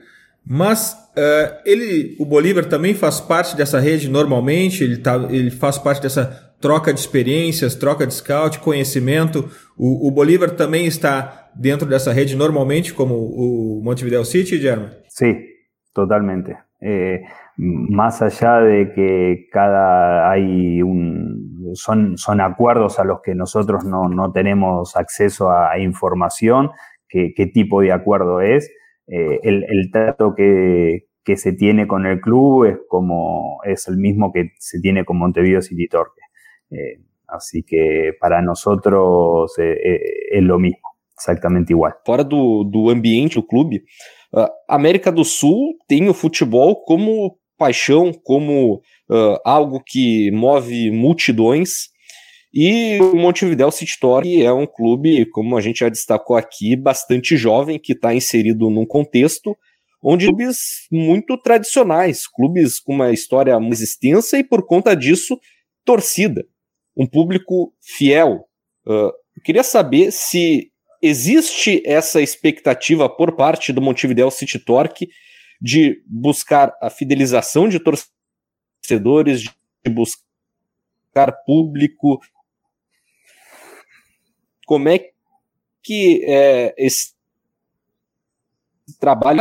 [0.45, 5.77] Mas uh, ele, o Bolívar também faz parte dessa rede normalmente, ele, tá, ele faz
[5.77, 9.49] parte dessa troca de experiências, troca de scout, conhecimento.
[9.77, 14.91] O, o Bolívar também está dentro dessa rede normalmente, como o Montevideo City, German?
[15.09, 15.35] Sí,
[15.93, 16.55] totalmente.
[16.81, 17.21] Eh,
[17.57, 24.09] más allá de que cada hay un son, son acuerdos a los que nosotros no,
[24.09, 26.71] no tenemos acceso a, a información,
[27.07, 28.71] qué, qué tipo de acuerdo es.
[29.07, 34.51] Eh, el, trato que, se tiene con el club es como es el mismo que
[34.59, 36.21] se tiene con Montevideo City Torque.
[36.71, 39.99] Eh, así que para nosotros eh,
[40.31, 41.95] es lo mismo, exactamente igual.
[42.05, 43.83] Fora do, do ambiente do clube,
[44.33, 51.89] a América do Sul tem o futebol como paixão, como uh, algo que move multidões
[52.53, 57.37] E o Montevideo City Torque é um clube, como a gente já destacou aqui, bastante
[57.37, 59.57] jovem, que está inserido num contexto
[60.05, 60.57] onde clubes
[60.91, 65.39] muito tradicionais, clubes com uma história mais extensa e por conta disso,
[65.85, 66.45] torcida,
[66.97, 68.41] um público fiel.
[68.85, 70.69] Uh, eu queria saber se
[71.01, 75.07] existe essa expectativa por parte do Montevideo City Torque
[75.63, 82.19] de buscar a fidelização de torcedores, de buscar público,
[84.65, 85.09] como é
[85.81, 87.13] que é, esse
[88.99, 89.39] trabalho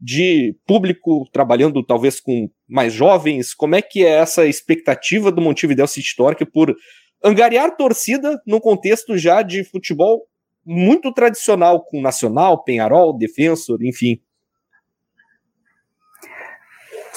[0.00, 5.86] de público trabalhando talvez com mais jovens, como é que é essa expectativa do Montevideo
[5.86, 6.74] City Torque por
[7.22, 10.26] angariar torcida num contexto já de futebol
[10.64, 14.22] muito tradicional com Nacional, Penharol, Defensor, enfim.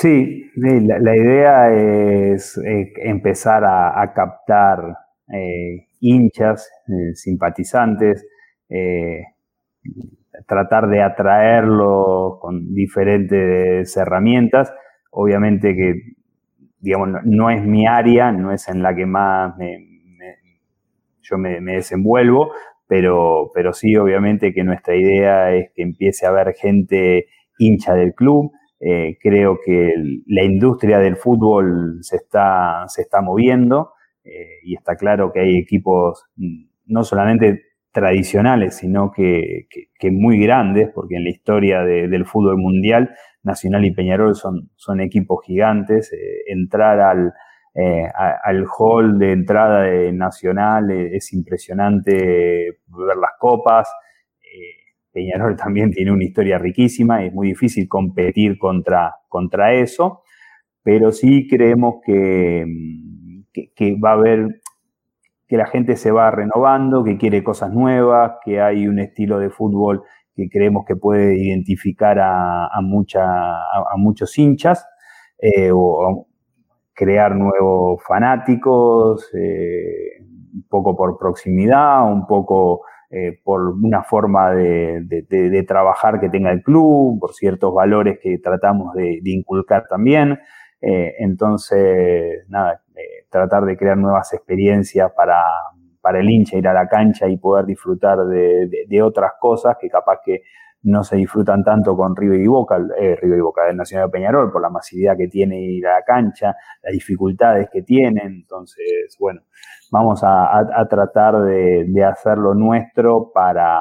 [0.01, 4.97] Sí, la, la idea es eh, empezar a, captar
[5.31, 8.25] eh, hinchas, eh, simpatizantes,
[10.47, 14.73] tratar de atraerlo con diferentes herramientas.
[15.11, 15.93] Obviamente que,
[16.79, 19.53] digamos, no, es mi área, no es en la que más
[21.21, 22.51] yo me, desenvuelvo,
[22.87, 27.27] pero, pero sí, obviamente que nuestra idea es que empiece a haber gente
[27.59, 28.51] hincha del club.
[28.83, 29.93] Eh, creo que
[30.25, 33.93] la industria del fútbol se está, se está moviendo.
[34.23, 37.61] Eh, y está claro que hay equipos mm, no solamente
[37.91, 39.67] tradicionales, sino que,
[40.11, 43.11] muy grandes, porque en la historia del fútbol mundial,
[43.43, 46.13] Nacional y Peñarol son, son equipos gigantes.
[46.13, 47.33] Eh, entrar al,
[47.73, 48.07] eh,
[48.43, 52.13] al hall de entrada de Nacional es impresionante
[52.87, 53.91] ver las copas.
[55.11, 60.23] Peñarol también tiene una historia riquísima y es muy difícil competir contra, contra eso,
[60.83, 62.65] pero sí creemos que
[63.53, 64.61] que, va a haber,
[65.47, 69.49] que la gente se va renovando, que quiere cosas nuevas, que hay un estilo de
[69.49, 70.03] fútbol
[70.35, 74.87] que creemos que puede identificar a, a, mucha, a, muchos hinchas,
[75.37, 76.27] eh, o
[76.93, 85.01] crear nuevos fanáticos, eh, un poco por proximidad, un poco eh, por una forma de,
[85.03, 90.39] de, trabajar que tenga el club, por ciertos valores que tratamos de, inculcar también.
[90.81, 92.81] entonces, nada,
[93.29, 95.43] tratar de crear nuevas experiencias para,
[96.01, 99.89] para el hincha ir a la cancha y poder disfrutar de, de, otras cosas que
[99.89, 100.41] capaz que
[100.83, 104.11] no se disfrutan tanto con River y Boca, eh, River y Boca del Nacional de
[104.11, 108.27] Peñarol, por la masividad que tiene ir a la cancha, las dificultades que tienen.
[108.27, 109.41] Entonces, bueno,
[109.91, 113.79] vamos a, tratar de, hacer lo nuestro para,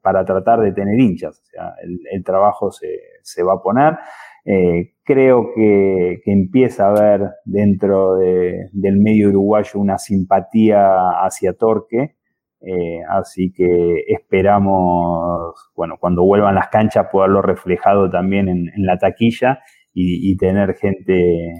[0.00, 1.40] para, tratar de tener hinchas.
[1.40, 1.74] O sea,
[2.10, 3.98] el, trabajo se, va a poner.
[4.46, 12.17] Eh, creo que, empieza a haber dentro del medio uruguayo una simpatía hacia Torque
[12.60, 19.60] eh, así que esperamos, bueno, cuando vuelvan las canchas poderlo reflejado también en, la taquilla
[19.94, 21.54] y, tener gente eh,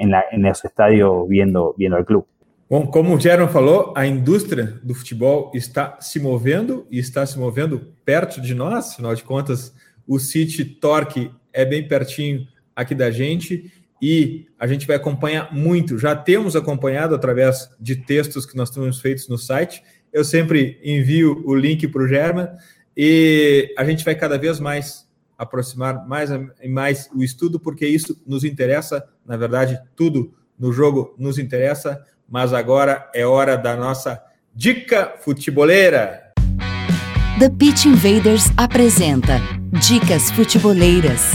[0.00, 2.26] en, la, en los estadios viendo, viendo el club.
[2.72, 7.38] Bom, como o Geron falou, a indústria do futebol está se movendo e está se
[7.38, 9.74] movendo perto de nós, afinal de contas,
[10.06, 13.70] o City Torque é bem pertinho aqui da gente
[14.00, 15.98] e a gente vai acompanhar muito.
[15.98, 19.82] Já temos acompanhado através de textos que nós temos feitos no site
[20.12, 22.48] eu sempre envio o link para o German
[22.96, 25.08] e a gente vai cada vez mais
[25.38, 31.14] aproximar mais e mais o estudo, porque isso nos interessa, na verdade, tudo no jogo
[31.18, 34.22] nos interessa, mas agora é hora da nossa
[34.54, 36.32] dica futeboleira.
[37.38, 39.40] The Pitch Invaders apresenta
[39.80, 41.32] Dicas Futeboleiras.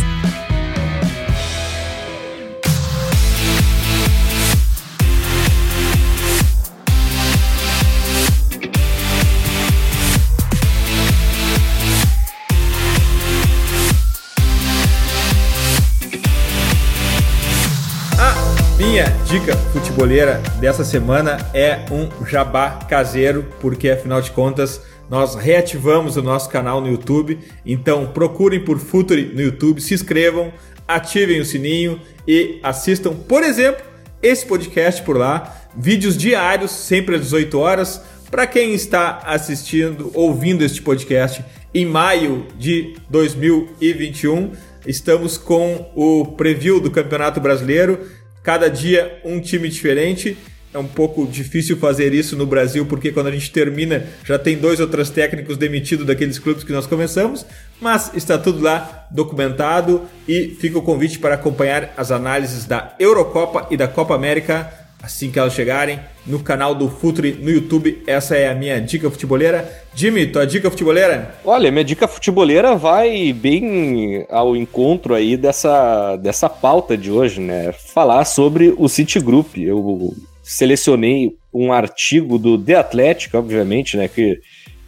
[18.97, 26.17] Minha dica futebolera dessa semana é um jabá caseiro, porque afinal de contas nós reativamos
[26.17, 27.37] o nosso canal no YouTube.
[27.63, 30.51] Então procurem por Futuri no YouTube, se inscrevam,
[30.87, 33.85] ativem o sininho e assistam, por exemplo,
[34.19, 38.01] esse podcast por lá, vídeos diários, sempre às 18 horas.
[38.31, 44.53] Para quem está assistindo, ouvindo este podcast em maio de 2021,
[44.87, 48.16] estamos com o preview do Campeonato Brasileiro
[48.47, 50.37] cada dia um time diferente.
[50.73, 54.57] É um pouco difícil fazer isso no Brasil, porque quando a gente termina já tem
[54.57, 57.45] dois ou três técnicos demitidos daqueles clubes que nós começamos,
[57.81, 63.67] mas está tudo lá documentado e fica o convite para acompanhar as análises da Eurocopa
[63.69, 68.01] e da Copa América assim que elas chegarem no canal do Futre no YouTube.
[68.07, 69.85] Essa é a minha dica futeboleira.
[69.93, 71.35] Jimmy, tua dica futeboleira?
[71.45, 77.71] Olha, minha dica futeboleira vai bem ao encontro aí dessa, dessa pauta de hoje, né?
[77.71, 79.57] Falar sobre o City Group.
[79.57, 84.07] Eu selecionei um artigo do The Athletic, obviamente, né?
[84.07, 84.39] Que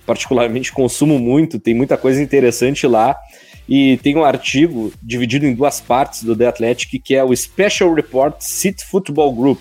[0.06, 3.16] particularmente consumo muito, tem muita coisa interessante lá.
[3.68, 7.94] E tem um artigo dividido em duas partes do The Athletic, que é o Special
[7.94, 9.60] Report City Football Group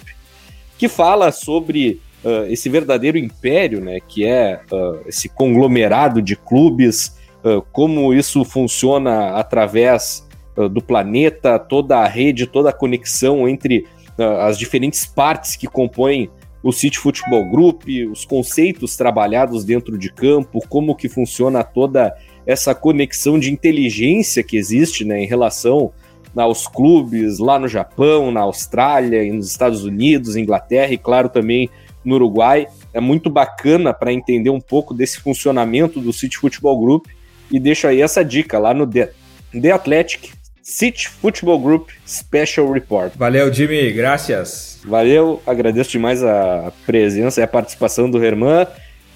[0.78, 7.18] que fala sobre uh, esse verdadeiro império, né, que é uh, esse conglomerado de clubes,
[7.44, 10.26] uh, como isso funciona através
[10.72, 13.86] do planeta, toda a rede, toda a conexão entre
[14.18, 16.28] as diferentes partes que compõem
[16.64, 22.12] o City Football Group, os conceitos trabalhados dentro de campo, como que funciona toda
[22.44, 25.92] essa conexão de inteligência que existe né, em relação
[26.36, 31.68] aos clubes lá no Japão, na Austrália, nos Estados Unidos, Inglaterra e, claro, também
[32.04, 32.66] no Uruguai.
[32.92, 37.06] É muito bacana para entender um pouco desse funcionamento do City Football Group
[37.50, 39.10] e deixo aí essa dica lá no The,
[39.52, 43.12] The Athletic City Football Group Special Report.
[43.16, 44.80] Valeu, Jimmy, graças.
[44.84, 48.66] Valeu, agradeço demais a presença e a participação do Herman.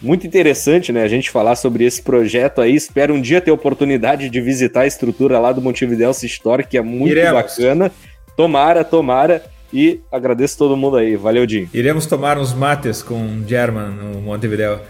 [0.03, 2.75] Muito interessante, né, a gente falar sobre esse projeto aí.
[2.75, 6.65] Espero um dia ter a oportunidade de visitar a estrutura lá do Montevideo City Store,
[6.67, 7.33] que é muito Iremos.
[7.41, 7.93] bacana.
[8.37, 9.45] Tomara, tomara.
[9.73, 11.15] E agradeço todo mundo aí.
[11.15, 11.69] Valeu, Jim.
[11.73, 14.81] Iremos tomar uns mates com German no Montevideo.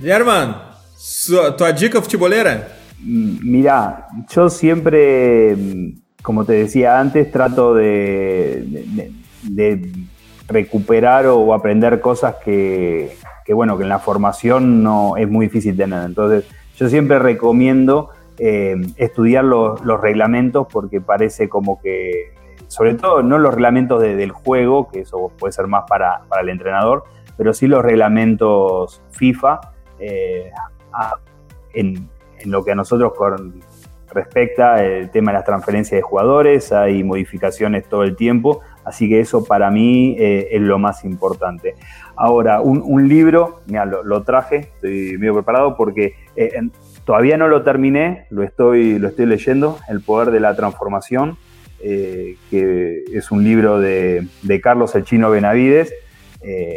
[0.00, 0.54] German,
[0.96, 2.72] sua, tua dica futeboleira?
[2.98, 5.54] Mira, yo siempre,
[6.22, 9.12] como te decía antes, trato de, de,
[9.42, 9.92] de
[10.48, 13.10] recuperar o aprender cosas que,
[13.44, 16.04] que bueno, que en la formación no es muy difícil tener.
[16.04, 16.44] Entonces,
[16.76, 22.32] yo siempre recomiendo eh, estudiar los, reglamentos porque parece como que,
[22.66, 27.04] sobre todo no los reglamentos del juego, que eso puede ser más para, el entrenador,
[27.36, 29.60] pero sí los reglamentos FIFA
[29.98, 30.50] eh,
[31.74, 32.08] en,
[32.46, 33.60] lo que a nosotros con,
[34.12, 39.20] respecta el tema de las transferencias de jugadores, hay modificaciones todo el tiempo, así que
[39.20, 41.74] eso para mí eh, es lo más importante.
[42.16, 46.52] Ahora, un, libro, mira, lo, traje, estoy medio preparado porque eh,
[47.04, 51.38] todavía no lo terminé, lo estoy, lo estoy leyendo, El Poder de la Transformación,
[51.80, 54.28] eh, que es un libro de,
[54.62, 55.92] Carlos El Chino Benavides.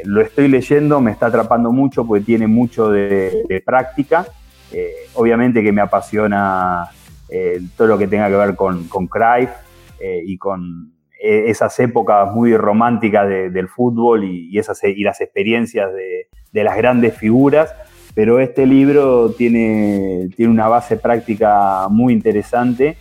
[0.06, 4.28] Lo estoy leyendo, me está atrapando mucho porque tiene mucho de, práctica.
[5.16, 6.90] obviamente que me apasiona
[7.76, 9.50] todo lo que tenga que ver con, con Cruyff
[10.00, 10.95] y con
[11.50, 17.18] esas épocas muy románticas del fútbol y, esas, y las experiencias de, de las grandes
[17.18, 17.74] figuras
[18.16, 22.98] pero este libro tiene, tiene una base práctica muy interesante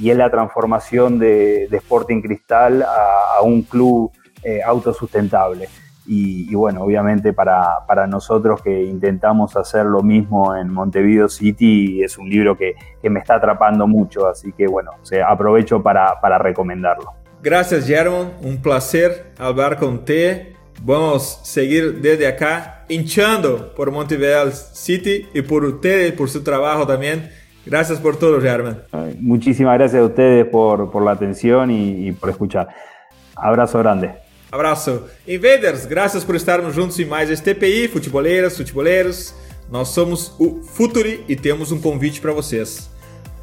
[0.00, 4.10] y es la transformación de, Sporting Cristal a, un club
[4.42, 5.68] eh, autosustentable.
[6.10, 12.28] Y, bueno, obviamente para, nosotros que intentamos hacer lo mismo en Montevideo City, es un
[12.28, 14.92] libro que, me está atrapando mucho, así que bueno,
[15.26, 17.12] aprovecho para, para recomendarlo.
[17.48, 18.34] Gracias, Germán.
[18.42, 20.48] Un placer hablar con usted.
[20.82, 27.30] Vamos seguir desde acá hinchando por Montevideo City y por ustedes, por su trabajo también.
[27.64, 28.82] Gracias por todo, German.
[29.18, 32.68] Muchísimas gracias a ustedes por, por la atención y, y, por escuchar.
[33.34, 34.10] Abrazo grande.
[34.52, 35.08] Abraço.
[35.26, 39.34] Invaders, graças por estarmos juntos em mais este TPI, futeboleiras, futeboleiros.
[39.70, 42.90] Nós somos o Futuri e temos um convite para vocês.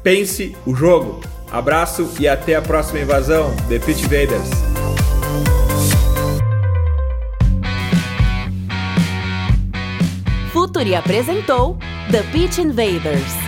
[0.04, 1.22] Pense o jogo.
[1.50, 4.50] Abraço e até a próxima invasão The Pitch Invaders.
[10.52, 11.78] Futuri apresentou
[12.10, 13.45] The Pitch Invaders.